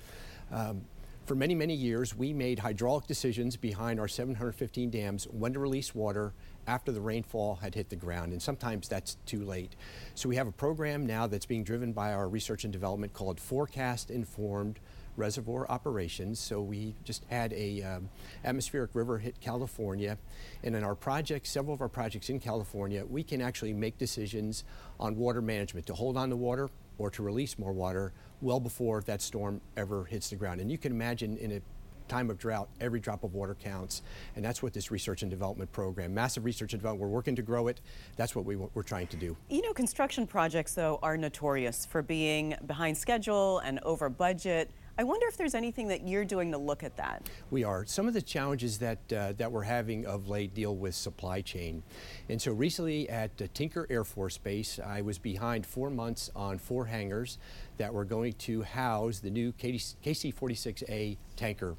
Um, 0.53 0.85
for 1.31 1.35
many, 1.35 1.55
many 1.55 1.73
years, 1.73 2.13
we 2.13 2.33
made 2.33 2.59
hydraulic 2.59 3.07
decisions 3.07 3.55
behind 3.55 4.01
our 4.01 4.07
715 4.09 4.89
dams 4.89 5.23
when 5.31 5.53
to 5.53 5.59
release 5.59 5.95
water 5.95 6.33
after 6.67 6.91
the 6.91 6.99
rainfall 6.99 7.55
had 7.55 7.73
hit 7.73 7.87
the 7.87 7.95
ground, 7.95 8.33
and 8.33 8.41
sometimes 8.41 8.89
that's 8.89 9.15
too 9.25 9.45
late. 9.45 9.77
So 10.13 10.27
we 10.27 10.35
have 10.35 10.47
a 10.47 10.51
program 10.51 11.05
now 11.05 11.27
that's 11.27 11.45
being 11.45 11.63
driven 11.63 11.93
by 11.93 12.11
our 12.11 12.27
research 12.27 12.65
and 12.65 12.73
development 12.73 13.13
called 13.13 13.39
Forecast 13.39 14.11
Informed 14.11 14.81
reservoir 15.15 15.65
operations. 15.71 16.37
So 16.37 16.61
we 16.61 16.95
just 17.05 17.23
had 17.29 17.53
a 17.53 17.81
um, 17.81 18.09
atmospheric 18.43 18.93
river 18.93 19.17
hit 19.17 19.39
California, 19.39 20.17
and 20.65 20.75
in 20.75 20.83
our 20.83 20.95
projects, 20.95 21.49
several 21.49 21.73
of 21.73 21.79
our 21.79 21.87
projects 21.87 22.29
in 22.29 22.41
California, 22.41 23.05
we 23.05 23.23
can 23.23 23.41
actually 23.41 23.71
make 23.71 23.97
decisions 23.97 24.65
on 24.99 25.15
water 25.15 25.41
management 25.41 25.85
to 25.85 25.93
hold 25.93 26.17
on 26.17 26.29
to 26.29 26.35
water 26.35 26.69
or 27.01 27.09
to 27.09 27.23
release 27.23 27.57
more 27.57 27.73
water 27.73 28.13
well 28.41 28.59
before 28.59 29.01
that 29.01 29.21
storm 29.21 29.59
ever 29.75 30.05
hits 30.05 30.29
the 30.29 30.35
ground. 30.35 30.61
And 30.61 30.71
you 30.71 30.77
can 30.77 30.91
imagine 30.91 31.35
in 31.37 31.51
a 31.51 31.61
time 32.07 32.29
of 32.29 32.37
drought, 32.37 32.69
every 32.79 32.99
drop 32.99 33.23
of 33.23 33.33
water 33.33 33.55
counts. 33.55 34.01
And 34.35 34.43
that's 34.43 34.61
what 34.61 34.73
this 34.73 34.91
research 34.91 35.21
and 35.21 35.31
development 35.31 35.71
program, 35.71 36.13
massive 36.13 36.43
research 36.43 36.73
and 36.73 36.81
development, 36.81 37.09
we're 37.09 37.15
working 37.15 37.35
to 37.37 37.41
grow 37.41 37.67
it. 37.69 37.79
That's 38.17 38.35
what 38.35 38.45
we, 38.45 38.57
we're 38.57 38.83
trying 38.83 39.07
to 39.07 39.17
do. 39.17 39.37
You 39.49 39.61
know, 39.61 39.73
construction 39.73 40.27
projects, 40.27 40.75
though, 40.75 40.99
are 41.01 41.17
notorious 41.17 41.85
for 41.85 42.01
being 42.01 42.55
behind 42.67 42.97
schedule 42.97 43.59
and 43.59 43.79
over 43.79 44.09
budget. 44.09 44.69
I 44.97 45.03
wonder 45.03 45.25
if 45.27 45.37
there's 45.37 45.55
anything 45.55 45.87
that 45.87 46.07
you're 46.07 46.25
doing 46.25 46.51
to 46.51 46.57
look 46.57 46.83
at 46.83 46.97
that. 46.97 47.29
We 47.49 47.63
are. 47.63 47.85
Some 47.85 48.07
of 48.07 48.13
the 48.13 48.21
challenges 48.21 48.77
that 48.79 48.99
uh, 49.13 49.33
that 49.37 49.51
we're 49.51 49.63
having 49.63 50.05
of 50.05 50.27
late 50.27 50.53
deal 50.53 50.75
with 50.75 50.95
supply 50.95 51.41
chain. 51.41 51.83
And 52.29 52.41
so 52.41 52.51
recently 52.51 53.09
at 53.09 53.31
uh, 53.41 53.47
Tinker 53.53 53.87
Air 53.89 54.03
Force 54.03 54.37
Base, 54.37 54.79
I 54.79 55.01
was 55.01 55.17
behind 55.17 55.65
four 55.65 55.89
months 55.89 56.29
on 56.35 56.57
four 56.57 56.85
hangars 56.85 57.37
that 57.77 57.93
were 57.93 58.05
going 58.05 58.33
to 58.33 58.63
house 58.63 59.19
the 59.19 59.29
new 59.29 59.53
KC-46A 59.53 61.17
tanker. 61.35 61.75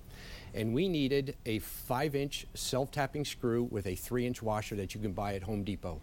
And 0.54 0.74
we 0.74 0.88
needed 0.88 1.36
a 1.46 1.58
five 1.60 2.14
inch 2.14 2.46
self-tapping 2.54 3.24
screw 3.24 3.64
with 3.64 3.86
a 3.86 3.94
three 3.94 4.26
inch 4.26 4.42
washer 4.42 4.74
that 4.76 4.94
you 4.94 5.00
can 5.00 5.12
buy 5.12 5.34
at 5.34 5.42
Home 5.42 5.64
Depot 5.64 6.00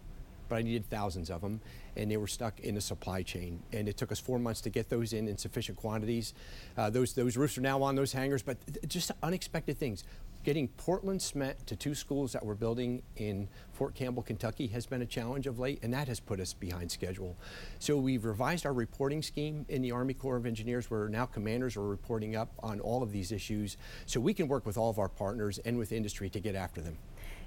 but 0.50 0.56
I 0.56 0.62
needed 0.62 0.90
thousands 0.90 1.30
of 1.30 1.40
them, 1.40 1.62
and 1.96 2.10
they 2.10 2.18
were 2.18 2.26
stuck 2.26 2.60
in 2.60 2.74
the 2.74 2.80
supply 2.82 3.22
chain. 3.22 3.62
And 3.72 3.88
it 3.88 3.96
took 3.96 4.12
us 4.12 4.20
four 4.20 4.38
months 4.38 4.60
to 4.62 4.70
get 4.70 4.90
those 4.90 5.14
in 5.14 5.28
in 5.28 5.38
sufficient 5.38 5.78
quantities. 5.78 6.34
Uh, 6.76 6.90
those 6.90 7.14
those 7.14 7.38
roofs 7.38 7.56
are 7.56 7.62
now 7.62 7.82
on 7.82 7.94
those 7.94 8.12
hangars, 8.12 8.42
but 8.42 8.58
just 8.86 9.12
unexpected 9.22 9.78
things. 9.78 10.04
Getting 10.42 10.68
Portland 10.68 11.20
cement 11.20 11.66
to 11.66 11.76
two 11.76 11.94
schools 11.94 12.32
that 12.32 12.44
we're 12.44 12.54
building 12.54 13.02
in 13.16 13.46
Fort 13.72 13.94
Campbell, 13.94 14.22
Kentucky 14.22 14.68
has 14.68 14.86
been 14.86 15.02
a 15.02 15.06
challenge 15.06 15.46
of 15.46 15.58
late, 15.58 15.78
and 15.82 15.92
that 15.92 16.08
has 16.08 16.18
put 16.18 16.40
us 16.40 16.54
behind 16.54 16.90
schedule. 16.90 17.36
So 17.78 17.98
we've 17.98 18.24
revised 18.24 18.64
our 18.64 18.72
reporting 18.72 19.20
scheme 19.20 19.66
in 19.68 19.82
the 19.82 19.92
Army 19.92 20.14
Corps 20.14 20.36
of 20.36 20.46
Engineers 20.46 20.90
where 20.90 21.10
now 21.10 21.26
commanders 21.26 21.76
are 21.76 21.86
reporting 21.86 22.36
up 22.36 22.52
on 22.62 22.80
all 22.80 23.02
of 23.02 23.12
these 23.12 23.32
issues 23.32 23.76
so 24.06 24.18
we 24.18 24.32
can 24.32 24.48
work 24.48 24.64
with 24.64 24.78
all 24.78 24.88
of 24.88 24.98
our 24.98 25.10
partners 25.10 25.58
and 25.58 25.76
with 25.76 25.92
industry 25.92 26.30
to 26.30 26.40
get 26.40 26.54
after 26.54 26.80
them. 26.80 26.96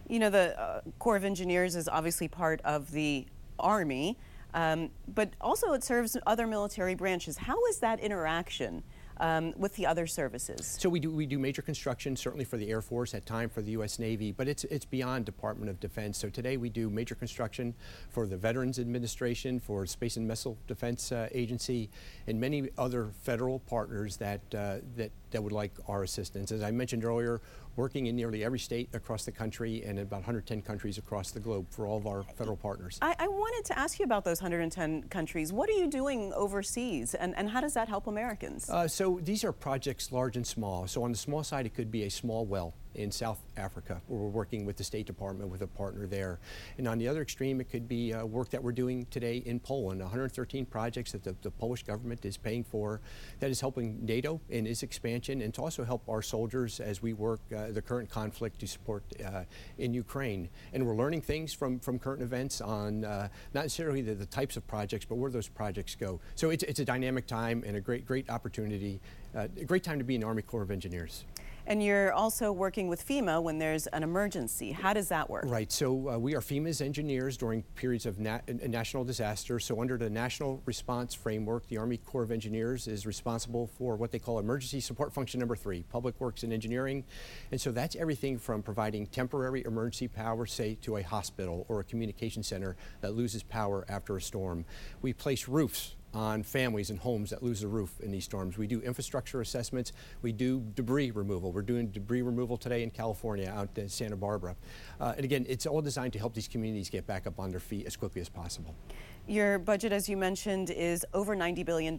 You 0.07 0.19
know, 0.19 0.29
the 0.29 0.59
uh, 0.59 0.81
Corps 0.99 1.15
of 1.15 1.23
Engineers 1.23 1.75
is 1.75 1.87
obviously 1.87 2.27
part 2.27 2.61
of 2.61 2.91
the 2.91 3.25
Army, 3.59 4.17
um, 4.53 4.89
but 5.07 5.31
also 5.39 5.73
it 5.73 5.83
serves 5.83 6.17
other 6.25 6.47
military 6.47 6.95
branches. 6.95 7.37
How 7.37 7.65
is 7.67 7.79
that 7.79 7.99
interaction? 7.99 8.83
um, 9.17 9.53
with 9.57 9.75
the 9.75 9.85
other 9.85 10.07
services? 10.07 10.77
So 10.79 10.89
we 10.89 10.99
do 10.99 11.11
we 11.11 11.25
do 11.25 11.39
major 11.39 11.61
construction 11.61 12.15
certainly 12.15 12.45
for 12.45 12.57
the 12.57 12.69
Air 12.69 12.81
Force 12.81 13.13
at 13.13 13.25
time 13.25 13.49
for 13.49 13.61
the 13.61 13.71
U.S. 13.71 13.99
Navy, 13.99 14.31
but 14.31 14.47
it's 14.47 14.63
it's 14.65 14.85
beyond 14.85 15.25
Department 15.25 15.69
of 15.69 15.79
Defense. 15.79 16.17
So 16.17 16.29
today 16.29 16.57
we 16.57 16.69
do 16.69 16.89
major 16.89 17.15
construction 17.15 17.73
for 18.09 18.25
the 18.25 18.37
Veterans 18.37 18.79
Administration, 18.79 19.59
for 19.59 19.85
Space 19.85 20.17
and 20.17 20.27
Missile 20.27 20.57
Defense 20.67 21.11
uh, 21.11 21.29
Agency, 21.31 21.89
and 22.27 22.39
many 22.39 22.69
other 22.77 23.11
federal 23.21 23.59
partners 23.59 24.17
that 24.17 24.41
uh, 24.55 24.77
that 24.95 25.11
that 25.31 25.43
would 25.43 25.53
like 25.53 25.71
our 25.87 26.03
assistance. 26.03 26.51
As 26.51 26.61
I 26.61 26.71
mentioned 26.71 27.05
earlier, 27.05 27.41
working 27.75 28.07
in 28.07 28.15
nearly 28.15 28.43
every 28.43 28.59
state 28.59 28.89
across 28.93 29.25
the 29.25 29.31
country 29.31 29.83
and 29.83 29.97
in 29.97 30.03
about 30.03 30.17
110 30.17 30.61
countries 30.61 30.97
across 30.97 31.31
the 31.31 31.39
globe 31.39 31.65
for 31.69 31.87
all 31.87 31.97
of 31.97 32.07
our 32.07 32.23
federal 32.23 32.57
partners. 32.57 32.97
I, 33.01 33.15
I 33.19 33.27
wanted 33.27 33.65
to 33.65 33.79
ask 33.79 33.99
you 33.99 34.05
about 34.05 34.23
those 34.23 34.41
110 34.41 35.03
countries. 35.03 35.51
What 35.51 35.69
are 35.69 35.73
you 35.73 35.87
doing 35.87 36.33
overseas, 36.33 37.13
and, 37.13 37.35
and 37.35 37.49
how 37.49 37.61
does 37.61 37.73
that 37.73 37.87
help 37.87 38.07
Americans? 38.07 38.69
Uh, 38.69 38.87
so 38.87 39.19
these 39.23 39.43
are 39.43 39.51
projects 39.51 40.11
large 40.11 40.35
and 40.35 40.45
small. 40.45 40.87
So 40.87 41.03
on 41.03 41.11
the 41.11 41.17
small 41.17 41.43
side, 41.43 41.65
it 41.65 41.73
could 41.73 41.91
be 41.91 42.03
a 42.03 42.09
small 42.09 42.45
well 42.45 42.73
in 42.95 43.11
South 43.11 43.39
Africa, 43.57 44.01
where 44.07 44.19
we're 44.19 44.27
working 44.27 44.65
with 44.65 44.77
the 44.77 44.83
State 44.83 45.05
Department 45.05 45.49
with 45.49 45.61
a 45.61 45.67
partner 45.67 46.07
there. 46.07 46.39
And 46.77 46.87
on 46.87 46.97
the 46.97 47.07
other 47.07 47.21
extreme, 47.21 47.61
it 47.61 47.69
could 47.69 47.87
be 47.87 48.13
uh, 48.13 48.25
work 48.25 48.49
that 48.49 48.63
we're 48.63 48.71
doing 48.71 49.05
today 49.09 49.43
in 49.45 49.59
Poland, 49.59 50.01
113 50.01 50.65
projects 50.65 51.11
that 51.11 51.23
the, 51.23 51.35
the, 51.41 51.51
Polish 51.51 51.83
government 51.83 52.25
is 52.25 52.35
paying 52.35 52.63
for 52.63 52.99
that 53.39 53.49
is 53.49 53.61
helping 53.61 54.03
NATO 54.05 54.41
in 54.49 54.65
its 54.65 54.83
expansion 54.83 55.41
and 55.41 55.53
to 55.53 55.61
also 55.61 55.83
help 55.83 56.01
our 56.09 56.21
soldiers 56.21 56.79
as 56.79 57.01
we 57.01 57.13
work 57.13 57.39
uh, 57.55 57.67
the 57.71 57.81
current 57.81 58.09
conflict 58.09 58.59
to 58.59 58.67
support 58.67 59.03
uh, 59.23 59.43
in 59.77 59.93
Ukraine. 59.93 60.49
And 60.73 60.85
we're 60.85 60.95
learning 60.95 61.21
things 61.21 61.53
from, 61.53 61.79
from 61.79 61.99
current 61.99 62.21
events 62.21 62.59
on 62.59 63.05
uh, 63.05 63.29
not 63.53 63.61
necessarily 63.61 64.01
the, 64.01 64.15
the, 64.15 64.25
types 64.25 64.57
of 64.57 64.65
projects, 64.67 65.05
but 65.05 65.15
where 65.15 65.29
those 65.29 65.47
projects 65.47 65.95
go. 65.95 66.19
So 66.35 66.49
it's, 66.49 66.63
it's 66.63 66.79
a 66.79 66.85
dynamic 66.85 67.27
time 67.27 67.63
and 67.65 67.77
a 67.77 67.81
great, 67.81 68.05
great 68.05 68.29
opportunity, 68.29 68.99
uh, 69.35 69.47
a 69.57 69.65
great 69.65 69.83
time 69.83 69.99
to 69.99 70.03
be 70.03 70.15
in 70.15 70.21
the 70.21 70.27
Army 70.27 70.41
Corps 70.41 70.63
of 70.63 70.71
Engineers. 70.71 71.23
And 71.65 71.81
you're 71.81 72.11
also 72.11 72.51
working 72.51 72.89
with 72.89 73.07
FEMA 73.07 73.41
when 73.41 73.57
there's 73.57 73.87
an 73.87 74.03
emergency. 74.03 74.71
How 74.71 74.93
does 74.93 75.07
that 75.09 75.29
work? 75.29 75.45
Right. 75.47 75.71
So 75.71 76.09
uh, 76.09 76.17
we 76.17 76.35
are 76.35 76.41
FEMA's 76.41 76.81
engineers 76.81 77.37
during 77.37 77.63
periods 77.75 78.05
of 78.05 78.19
nat 78.19 78.41
national 78.69 79.05
disaster. 79.05 79.59
So 79.59 79.79
under 79.79 79.97
the 79.97 80.09
National 80.09 80.61
Response 80.65 81.13
Framework, 81.13 81.65
the 81.67 81.77
Army 81.77 81.97
Corps 81.97 82.23
of 82.23 82.31
Engineers 82.31 82.87
is 82.87 83.05
responsible 83.05 83.67
for 83.77 83.95
what 83.95 84.11
they 84.11 84.19
call 84.19 84.39
Emergency 84.39 84.81
Support 84.81 85.13
Function 85.13 85.39
Number 85.39 85.55
Three, 85.55 85.83
Public 85.83 86.19
Works 86.19 86.43
and 86.43 86.51
Engineering. 86.51 87.05
And 87.51 87.61
so 87.61 87.71
that's 87.71 87.95
everything 87.95 88.37
from 88.37 88.61
providing 88.61 89.07
temporary 89.07 89.63
emergency 89.63 90.09
power, 90.09 90.45
say, 90.45 90.75
to 90.81 90.97
a 90.97 91.01
hospital 91.01 91.65
or 91.69 91.79
a 91.79 91.83
communication 91.83 92.43
center 92.43 92.75
that 92.99 93.15
loses 93.15 93.41
power 93.41 93.85
after 93.87 94.17
a 94.17 94.21
storm. 94.21 94.65
We 95.01 95.13
place 95.13 95.47
roofs 95.47 95.95
on 96.13 96.43
families 96.43 96.89
and 96.89 96.99
homes 96.99 97.29
that 97.31 97.41
lose 97.41 97.61
the 97.61 97.67
roof 97.67 97.99
in 98.01 98.11
these 98.11 98.23
storms. 98.23 98.57
We 98.57 98.67
do 98.67 98.81
infrastructure 98.81 99.41
assessments. 99.41 99.93
We 100.21 100.31
do 100.31 100.63
debris 100.75 101.11
removal. 101.11 101.51
We're 101.51 101.61
doing 101.61 101.87
debris 101.87 102.21
removal 102.21 102.57
today 102.57 102.83
in 102.83 102.91
California 102.91 103.49
out 103.49 103.69
in 103.77 103.89
Santa 103.89 104.15
Barbara. 104.15 104.55
Uh, 104.99 105.13
and 105.15 105.25
again, 105.25 105.45
it's 105.49 105.65
all 105.65 105.81
designed 105.81 106.13
to 106.13 106.19
help 106.19 106.33
these 106.33 106.47
communities 106.47 106.89
get 106.89 107.07
back 107.07 107.25
up 107.27 107.39
on 107.39 107.49
their 107.49 107.59
feet 107.59 107.85
as 107.85 107.95
quickly 107.95 108.21
as 108.21 108.29
possible. 108.29 108.75
Your 109.27 109.57
budget, 109.57 109.91
as 109.91 110.09
you 110.09 110.17
mentioned, 110.17 110.69
is 110.69 111.05
over 111.13 111.35
$90 111.35 111.65
billion. 111.65 111.95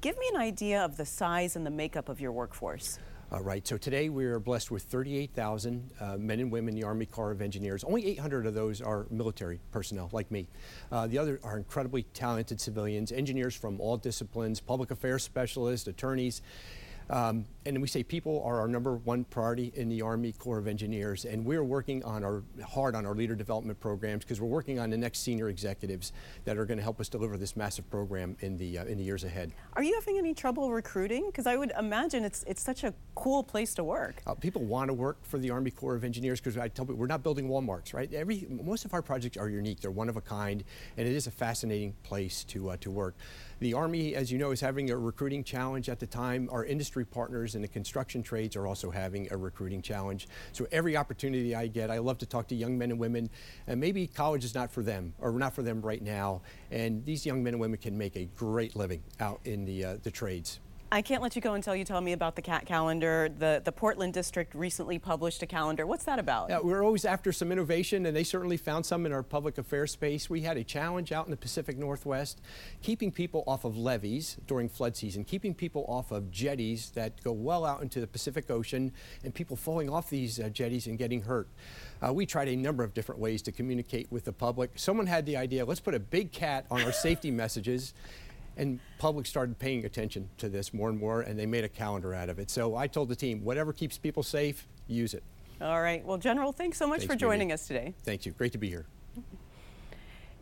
Give 0.00 0.18
me 0.18 0.30
an 0.34 0.40
idea 0.40 0.84
of 0.84 0.96
the 0.96 1.06
size 1.06 1.56
and 1.56 1.64
the 1.64 1.70
makeup 1.70 2.08
of 2.08 2.20
your 2.20 2.32
workforce. 2.32 2.98
Uh, 3.32 3.42
right, 3.42 3.66
so 3.66 3.76
today 3.76 4.08
we 4.08 4.24
are 4.24 4.38
blessed 4.38 4.70
with 4.70 4.84
38,000 4.84 5.90
uh, 6.00 6.16
men 6.16 6.38
and 6.38 6.52
women 6.52 6.74
in 6.74 6.80
the 6.80 6.86
Army 6.86 7.06
Corps 7.06 7.32
of 7.32 7.42
Engineers. 7.42 7.82
Only 7.82 8.06
800 8.06 8.46
of 8.46 8.54
those 8.54 8.80
are 8.80 9.08
military 9.10 9.58
personnel, 9.72 10.08
like 10.12 10.30
me. 10.30 10.46
Uh, 10.92 11.08
the 11.08 11.18
other 11.18 11.40
are 11.42 11.56
incredibly 11.56 12.04
talented 12.14 12.60
civilians, 12.60 13.10
engineers 13.10 13.56
from 13.56 13.80
all 13.80 13.96
disciplines, 13.96 14.60
public 14.60 14.92
affairs 14.92 15.24
specialists, 15.24 15.88
attorneys, 15.88 16.40
um, 17.10 17.44
and 17.64 17.80
we 17.80 17.88
say 17.88 18.02
people 18.02 18.42
are 18.44 18.60
our 18.60 18.68
number 18.68 18.96
one 18.96 19.24
priority 19.24 19.72
in 19.74 19.88
the 19.88 20.02
Army 20.02 20.32
Corps 20.32 20.58
of 20.58 20.66
Engineers, 20.66 21.24
and 21.24 21.44
we're 21.44 21.64
working 21.64 22.04
on 22.04 22.24
our 22.24 22.42
hard 22.64 22.94
on 22.94 23.06
our 23.06 23.14
leader 23.14 23.34
development 23.34 23.78
programs 23.80 24.24
because 24.24 24.40
we're 24.40 24.48
working 24.48 24.78
on 24.78 24.90
the 24.90 24.96
next 24.96 25.20
senior 25.20 25.48
executives 25.48 26.12
that 26.44 26.56
are 26.56 26.64
going 26.64 26.78
to 26.78 26.82
help 26.82 27.00
us 27.00 27.08
deliver 27.08 27.36
this 27.36 27.56
massive 27.56 27.88
program 27.90 28.36
in 28.40 28.56
the 28.56 28.78
uh, 28.78 28.84
in 28.84 28.98
the 28.98 29.04
years 29.04 29.24
ahead. 29.24 29.52
Are 29.74 29.82
you 29.82 29.94
having 29.94 30.18
any 30.18 30.34
trouble 30.34 30.70
recruiting? 30.70 31.26
Because 31.26 31.46
I 31.46 31.56
would 31.56 31.72
imagine 31.78 32.24
it's 32.24 32.44
it's 32.46 32.62
such 32.62 32.84
a 32.84 32.94
cool 33.14 33.42
place 33.42 33.74
to 33.74 33.84
work. 33.84 34.22
Uh, 34.26 34.34
people 34.34 34.62
want 34.62 34.88
to 34.88 34.94
work 34.94 35.18
for 35.22 35.38
the 35.38 35.50
Army 35.50 35.70
Corps 35.70 35.94
of 35.94 36.04
Engineers 36.04 36.40
because 36.40 36.56
I 36.56 36.68
tell 36.68 36.84
people 36.84 36.96
we're 36.96 37.06
not 37.06 37.22
building 37.22 37.48
Walmarts, 37.48 37.94
right? 37.94 38.12
Every 38.12 38.46
most 38.48 38.84
of 38.84 38.94
our 38.94 39.02
projects 39.02 39.36
are 39.36 39.48
unique; 39.48 39.80
they're 39.80 39.90
one 39.90 40.08
of 40.08 40.16
a 40.16 40.20
kind, 40.20 40.64
and 40.96 41.06
it 41.06 41.14
is 41.14 41.26
a 41.26 41.32
fascinating 41.32 41.94
place 42.02 42.44
to 42.44 42.70
uh, 42.70 42.76
to 42.80 42.90
work. 42.90 43.14
The 43.58 43.72
Army, 43.72 44.14
as 44.14 44.30
you 44.30 44.36
know, 44.36 44.50
is 44.50 44.60
having 44.60 44.90
a 44.90 44.96
recruiting 44.98 45.42
challenge 45.42 45.88
at 45.88 45.98
the 45.98 46.06
time. 46.06 46.48
Our 46.52 46.64
industry 46.66 47.06
partners 47.06 47.54
in 47.54 47.62
the 47.62 47.68
construction 47.68 48.22
trades 48.22 48.54
are 48.54 48.66
also 48.66 48.90
having 48.90 49.28
a 49.30 49.36
recruiting 49.36 49.80
challenge. 49.80 50.28
So 50.52 50.66
every 50.70 50.94
opportunity 50.94 51.54
I 51.54 51.66
get, 51.66 51.90
I 51.90 51.98
love 51.98 52.18
to 52.18 52.26
talk 52.26 52.48
to 52.48 52.54
young 52.54 52.76
men 52.76 52.90
and 52.90 53.00
women. 53.00 53.30
And 53.66 53.80
maybe 53.80 54.06
college 54.06 54.44
is 54.44 54.54
not 54.54 54.70
for 54.70 54.82
them, 54.82 55.14
or 55.18 55.32
not 55.32 55.54
for 55.54 55.62
them 55.62 55.80
right 55.80 56.02
now. 56.02 56.42
And 56.70 57.02
these 57.06 57.24
young 57.24 57.42
men 57.42 57.54
and 57.54 57.60
women 57.60 57.78
can 57.78 57.96
make 57.96 58.16
a 58.16 58.26
great 58.36 58.76
living 58.76 59.02
out 59.20 59.40
in 59.46 59.64
the, 59.64 59.84
uh, 59.84 59.96
the 60.02 60.10
trades. 60.10 60.60
I 60.92 61.02
can't 61.02 61.20
let 61.20 61.34
you 61.34 61.42
go 61.42 61.54
until 61.54 61.74
you 61.74 61.84
tell 61.84 62.00
me 62.00 62.12
about 62.12 62.36
the 62.36 62.42
CAT 62.42 62.64
calendar. 62.64 63.28
The, 63.38 63.60
the 63.64 63.72
Portland 63.72 64.14
district 64.14 64.54
recently 64.54 65.00
published 65.00 65.42
a 65.42 65.46
calendar. 65.46 65.84
What's 65.84 66.04
that 66.04 66.20
about? 66.20 66.48
Yeah, 66.48 66.60
we're 66.62 66.84
always 66.84 67.04
after 67.04 67.32
some 67.32 67.50
innovation, 67.50 68.06
and 68.06 68.16
they 68.16 68.22
certainly 68.22 68.56
found 68.56 68.86
some 68.86 69.04
in 69.04 69.12
our 69.12 69.24
public 69.24 69.58
affairs 69.58 69.90
space. 69.90 70.30
We 70.30 70.42
had 70.42 70.56
a 70.56 70.62
challenge 70.62 71.10
out 71.10 71.24
in 71.24 71.32
the 71.32 71.36
Pacific 71.36 71.76
Northwest, 71.76 72.40
keeping 72.82 73.10
people 73.10 73.42
off 73.48 73.64
of 73.64 73.76
levees 73.76 74.36
during 74.46 74.68
flood 74.68 74.96
season, 74.96 75.24
keeping 75.24 75.54
people 75.54 75.84
off 75.88 76.12
of 76.12 76.30
jetties 76.30 76.90
that 76.90 77.20
go 77.24 77.32
well 77.32 77.64
out 77.64 77.82
into 77.82 78.00
the 78.00 78.06
Pacific 78.06 78.48
Ocean, 78.48 78.92
and 79.24 79.34
people 79.34 79.56
falling 79.56 79.90
off 79.90 80.08
these 80.08 80.38
uh, 80.38 80.48
jetties 80.50 80.86
and 80.86 80.98
getting 80.98 81.22
hurt. 81.22 81.48
Uh, 82.00 82.12
we 82.12 82.26
tried 82.26 82.46
a 82.46 82.54
number 82.54 82.84
of 82.84 82.94
different 82.94 83.20
ways 83.20 83.42
to 83.42 83.50
communicate 83.50 84.06
with 84.12 84.24
the 84.24 84.32
public. 84.32 84.70
Someone 84.76 85.06
had 85.06 85.26
the 85.26 85.36
idea, 85.36 85.64
let's 85.64 85.80
put 85.80 85.94
a 85.94 86.00
big 86.00 86.30
cat 86.30 86.64
on 86.70 86.80
our 86.82 86.92
safety 86.92 87.32
messages 87.32 87.92
and 88.56 88.80
public 88.98 89.26
started 89.26 89.58
paying 89.58 89.84
attention 89.84 90.28
to 90.38 90.48
this 90.48 90.72
more 90.72 90.88
and 90.88 90.98
more, 90.98 91.20
and 91.20 91.38
they 91.38 91.46
made 91.46 91.64
a 91.64 91.68
calendar 91.68 92.14
out 92.14 92.28
of 92.28 92.38
it. 92.38 92.50
So 92.50 92.76
I 92.76 92.86
told 92.86 93.08
the 93.08 93.16
team, 93.16 93.44
whatever 93.44 93.72
keeps 93.72 93.98
people 93.98 94.22
safe, 94.22 94.66
use 94.88 95.14
it. 95.14 95.22
All 95.60 95.80
right. 95.80 96.04
Well, 96.04 96.18
General, 96.18 96.52
thanks 96.52 96.78
so 96.78 96.86
much 96.86 97.00
thanks, 97.00 97.12
for 97.12 97.18
joining 97.18 97.52
us 97.52 97.66
today. 97.66 97.94
Thank 98.04 98.26
you. 98.26 98.32
Great 98.32 98.52
to 98.52 98.58
be 98.58 98.68
here. 98.68 98.86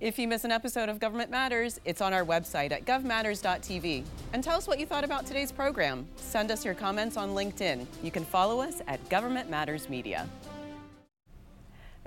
If 0.00 0.18
you 0.18 0.26
miss 0.26 0.44
an 0.44 0.50
episode 0.50 0.88
of 0.88 0.98
Government 0.98 1.30
Matters, 1.30 1.80
it's 1.84 2.00
on 2.00 2.12
our 2.12 2.24
website 2.24 2.72
at 2.72 2.84
govmatters.tv. 2.84 4.04
And 4.32 4.42
tell 4.42 4.56
us 4.56 4.66
what 4.66 4.78
you 4.80 4.86
thought 4.86 5.04
about 5.04 5.24
today's 5.24 5.52
program. 5.52 6.06
Send 6.16 6.50
us 6.50 6.64
your 6.64 6.74
comments 6.74 7.16
on 7.16 7.30
LinkedIn. 7.30 7.86
You 8.02 8.10
can 8.10 8.24
follow 8.24 8.60
us 8.60 8.82
at 8.88 9.08
Government 9.08 9.48
Matters 9.48 9.88
Media. 9.88 10.28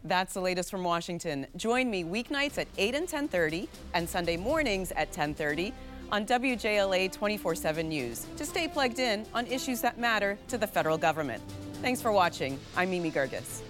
That's 0.04 0.34
the 0.34 0.42
latest 0.42 0.70
from 0.70 0.84
Washington. 0.84 1.48
Join 1.56 1.90
me 1.90 2.04
weeknights 2.04 2.58
at 2.58 2.68
8 2.78 2.94
and 2.94 3.08
10:30 3.08 3.68
and 3.94 4.08
Sunday 4.08 4.38
mornings 4.38 4.92
at 4.92 5.12
10:30 5.12 5.74
on 6.12 6.26
WJLA 6.26 7.12
24 7.12 7.56
7 7.56 7.88
News 7.88 8.26
to 8.38 8.46
stay 8.46 8.68
plugged 8.68 9.00
in 9.00 9.26
on 9.34 9.48
issues 9.48 9.82
that 9.82 10.00
matter 10.00 10.38
to 10.48 10.58
the 10.58 10.68
federal 10.68 10.98
government. 10.98 11.42
Thanks 11.82 12.02
for 12.02 12.12
watching. 12.12 12.60
I'm 12.76 12.90
Mimi 12.90 13.12
Geerges. 13.12 13.62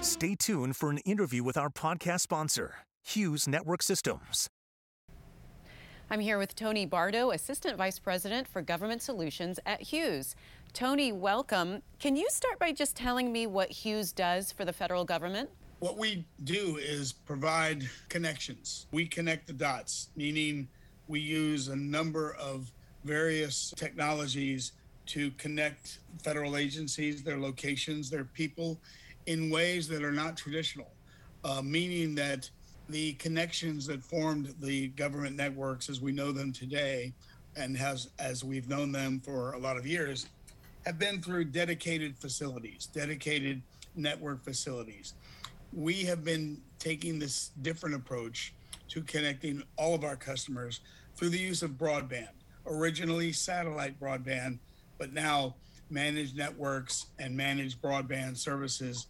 Stay 0.00 0.34
tuned 0.34 0.76
for 0.76 0.90
an 0.90 0.98
interview 0.98 1.42
with 1.42 1.56
our 1.56 1.68
podcast 1.68 2.20
sponsor, 2.20 2.76
Hughes 3.04 3.48
Network 3.48 3.82
Systems. 3.82 4.48
I'm 6.08 6.20
here 6.20 6.38
with 6.38 6.54
Tony 6.54 6.86
Bardo, 6.86 7.32
Assistant 7.32 7.76
Vice 7.76 7.98
President 7.98 8.46
for 8.46 8.62
Government 8.62 9.02
Solutions 9.02 9.58
at 9.66 9.82
Hughes. 9.82 10.36
Tony, 10.72 11.10
welcome. 11.10 11.82
Can 11.98 12.14
you 12.14 12.28
start 12.30 12.60
by 12.60 12.70
just 12.70 12.94
telling 12.94 13.32
me 13.32 13.48
what 13.48 13.70
Hughes 13.70 14.12
does 14.12 14.52
for 14.52 14.64
the 14.64 14.72
federal 14.72 15.04
government? 15.04 15.50
What 15.78 15.98
we 15.98 16.24
do 16.44 16.78
is 16.78 17.12
provide 17.12 17.88
connections. 18.08 18.86
We 18.92 19.06
connect 19.06 19.46
the 19.46 19.52
dots, 19.52 20.08
meaning 20.16 20.68
we 21.06 21.20
use 21.20 21.68
a 21.68 21.76
number 21.76 22.34
of 22.36 22.72
various 23.04 23.74
technologies 23.76 24.72
to 25.06 25.30
connect 25.32 25.98
federal 26.22 26.56
agencies, 26.56 27.22
their 27.22 27.38
locations, 27.38 28.08
their 28.08 28.24
people 28.24 28.80
in 29.26 29.50
ways 29.50 29.86
that 29.88 30.02
are 30.02 30.12
not 30.12 30.38
traditional, 30.38 30.90
uh, 31.44 31.60
meaning 31.60 32.14
that 32.14 32.48
the 32.88 33.12
connections 33.14 33.86
that 33.86 34.02
formed 34.02 34.54
the 34.60 34.88
government 34.88 35.36
networks 35.36 35.90
as 35.90 36.00
we 36.00 36.10
know 36.10 36.32
them 36.32 36.52
today 36.54 37.12
and 37.54 37.76
has 37.76 38.08
as 38.18 38.42
we've 38.42 38.68
known 38.68 38.92
them 38.92 39.20
for 39.20 39.52
a 39.52 39.58
lot 39.58 39.76
of 39.76 39.86
years 39.86 40.26
have 40.86 40.98
been 40.98 41.20
through 41.20 41.44
dedicated 41.44 42.16
facilities, 42.16 42.86
dedicated 42.86 43.60
network 43.94 44.42
facilities 44.42 45.14
we 45.72 46.04
have 46.04 46.24
been 46.24 46.60
taking 46.78 47.18
this 47.18 47.50
different 47.62 47.94
approach 47.94 48.54
to 48.88 49.02
connecting 49.02 49.62
all 49.76 49.94
of 49.94 50.04
our 50.04 50.16
customers 50.16 50.80
through 51.16 51.30
the 51.30 51.38
use 51.38 51.62
of 51.62 51.72
broadband. 51.72 52.28
Originally 52.66 53.32
satellite 53.32 53.98
broadband, 54.00 54.58
but 54.98 55.12
now 55.12 55.54
managed 55.90 56.36
networks 56.36 57.06
and 57.18 57.36
managed 57.36 57.80
broadband 57.80 58.36
services 58.36 59.06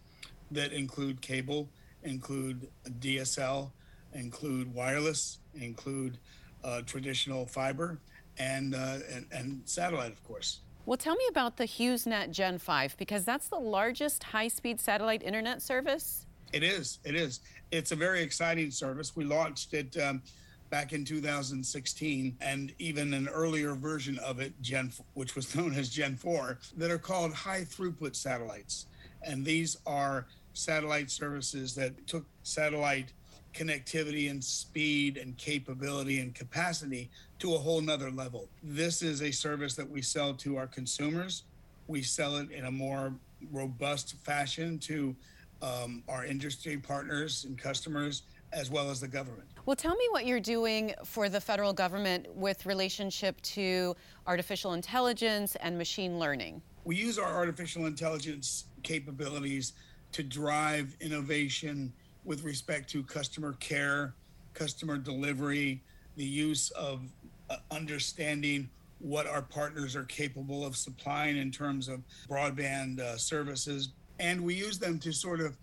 that 0.51 0.71
include 0.73 1.21
cable, 1.21 1.69
include 2.03 2.69
DSL, 2.99 3.71
include 4.13 4.73
wireless, 4.73 5.39
include 5.55 6.17
uh, 6.63 6.81
traditional 6.85 7.45
fiber, 7.45 7.99
and, 8.37 8.75
uh, 8.75 8.97
and, 9.11 9.25
and 9.31 9.61
satellite, 9.65 10.11
of 10.11 10.23
course. 10.23 10.59
Well, 10.85 10.97
tell 10.97 11.15
me 11.15 11.25
about 11.29 11.57
the 11.57 11.65
HughesNet 11.65 12.31
Gen 12.31 12.59
5 12.59 12.95
because 12.97 13.25
that's 13.25 13.49
the 13.49 13.59
largest 13.59 14.23
high 14.23 14.47
speed 14.47 14.79
satellite 14.79 15.21
internet 15.23 15.61
service 15.61 16.26
it 16.53 16.63
is. 16.63 16.99
It 17.03 17.15
is. 17.15 17.41
It's 17.71 17.91
a 17.91 17.95
very 17.95 18.21
exciting 18.21 18.71
service. 18.71 19.15
We 19.15 19.25
launched 19.25 19.73
it 19.73 19.97
um, 19.97 20.21
back 20.69 20.93
in 20.93 21.05
2016, 21.05 22.37
and 22.41 22.73
even 22.79 23.13
an 23.13 23.27
earlier 23.29 23.75
version 23.75 24.17
of 24.19 24.39
it, 24.39 24.53
Gen, 24.61 24.91
which 25.13 25.35
was 25.35 25.55
known 25.55 25.73
as 25.73 25.89
Gen 25.89 26.15
4, 26.15 26.59
that 26.77 26.91
are 26.91 26.97
called 26.97 27.33
high 27.33 27.61
throughput 27.61 28.15
satellites. 28.15 28.87
And 29.23 29.45
these 29.45 29.77
are 29.85 30.27
satellite 30.53 31.11
services 31.11 31.75
that 31.75 32.07
took 32.07 32.25
satellite 32.43 33.13
connectivity 33.53 34.29
and 34.29 34.43
speed 34.43 35.17
and 35.17 35.35
capability 35.37 36.19
and 36.19 36.33
capacity 36.35 37.09
to 37.39 37.55
a 37.55 37.57
whole 37.57 37.81
nother 37.81 38.11
level. 38.11 38.47
This 38.63 39.01
is 39.01 39.21
a 39.21 39.31
service 39.31 39.75
that 39.75 39.89
we 39.89 40.01
sell 40.01 40.33
to 40.35 40.57
our 40.57 40.67
consumers. 40.67 41.43
We 41.87 42.03
sell 42.03 42.37
it 42.37 42.51
in 42.51 42.65
a 42.65 42.71
more 42.71 43.13
robust 43.51 44.15
fashion 44.23 44.77
to 44.79 45.15
um, 45.61 46.03
our 46.07 46.25
industry 46.25 46.77
partners 46.77 47.45
and 47.45 47.57
customers, 47.57 48.23
as 48.53 48.69
well 48.69 48.89
as 48.89 48.99
the 48.99 49.07
government. 49.07 49.47
Well, 49.65 49.75
tell 49.75 49.95
me 49.95 50.07
what 50.11 50.25
you're 50.25 50.39
doing 50.39 50.93
for 51.03 51.27
the 51.29 51.41
federal 51.41 51.73
government 51.73 52.27
with 52.33 52.65
relationship 52.65 53.39
to 53.41 53.95
artificial 54.25 54.73
intelligence 54.73 55.55
and 55.57 55.77
machine 55.77 56.19
learning. 56.19 56.61
We 56.85 56.95
use 56.95 57.19
our 57.19 57.33
artificial 57.33 57.85
intelligence 57.85 58.65
capabilities 58.83 59.73
to 60.13 60.23
drive 60.23 60.95
innovation 61.01 61.91
with 62.23 62.43
respect 62.43 62.89
to 62.91 63.03
customer 63.03 63.53
care, 63.53 64.13
customer 64.53 64.97
delivery, 64.97 65.81
the 66.15 66.25
use 66.25 66.71
of 66.71 67.01
uh, 67.49 67.57
understanding 67.71 68.69
what 68.99 69.27
our 69.27 69.41
partners 69.41 69.95
are 69.95 70.03
capable 70.05 70.65
of 70.65 70.75
supplying 70.75 71.37
in 71.37 71.51
terms 71.51 71.87
of 71.87 72.01
broadband 72.29 72.99
uh, 72.99 73.17
services, 73.17 73.89
and 74.19 74.41
we 74.41 74.55
use 74.55 74.79
them 74.79 74.99
to 74.99 75.11
sort 75.11 75.41
of 75.41 75.57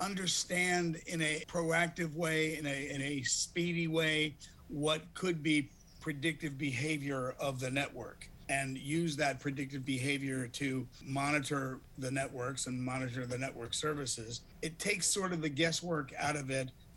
understand 0.00 1.00
in 1.06 1.20
a 1.22 1.42
proactive 1.48 2.14
way, 2.14 2.56
in 2.56 2.66
a, 2.66 2.88
in 2.88 3.02
a 3.02 3.22
speedy 3.22 3.88
way, 3.88 4.34
what 4.68 5.02
could 5.14 5.42
be 5.42 5.70
predictive 6.00 6.56
behavior 6.56 7.34
of 7.40 7.60
the 7.60 7.70
network. 7.70 8.28
And 8.50 8.78
use 8.78 9.14
that 9.16 9.40
predictive 9.40 9.84
behavior 9.84 10.46
to 10.46 10.86
monitor 11.04 11.80
the 11.98 12.10
networks 12.10 12.66
and 12.66 12.82
monitor 12.82 13.26
the 13.26 13.36
network 13.36 13.74
services. 13.74 14.40
It 14.62 14.78
takes 14.78 15.06
sort 15.06 15.32
of 15.34 15.42
the 15.42 15.50
guesswork 15.50 16.14
out 16.18 16.34
of 16.34 16.50
it 16.50 16.70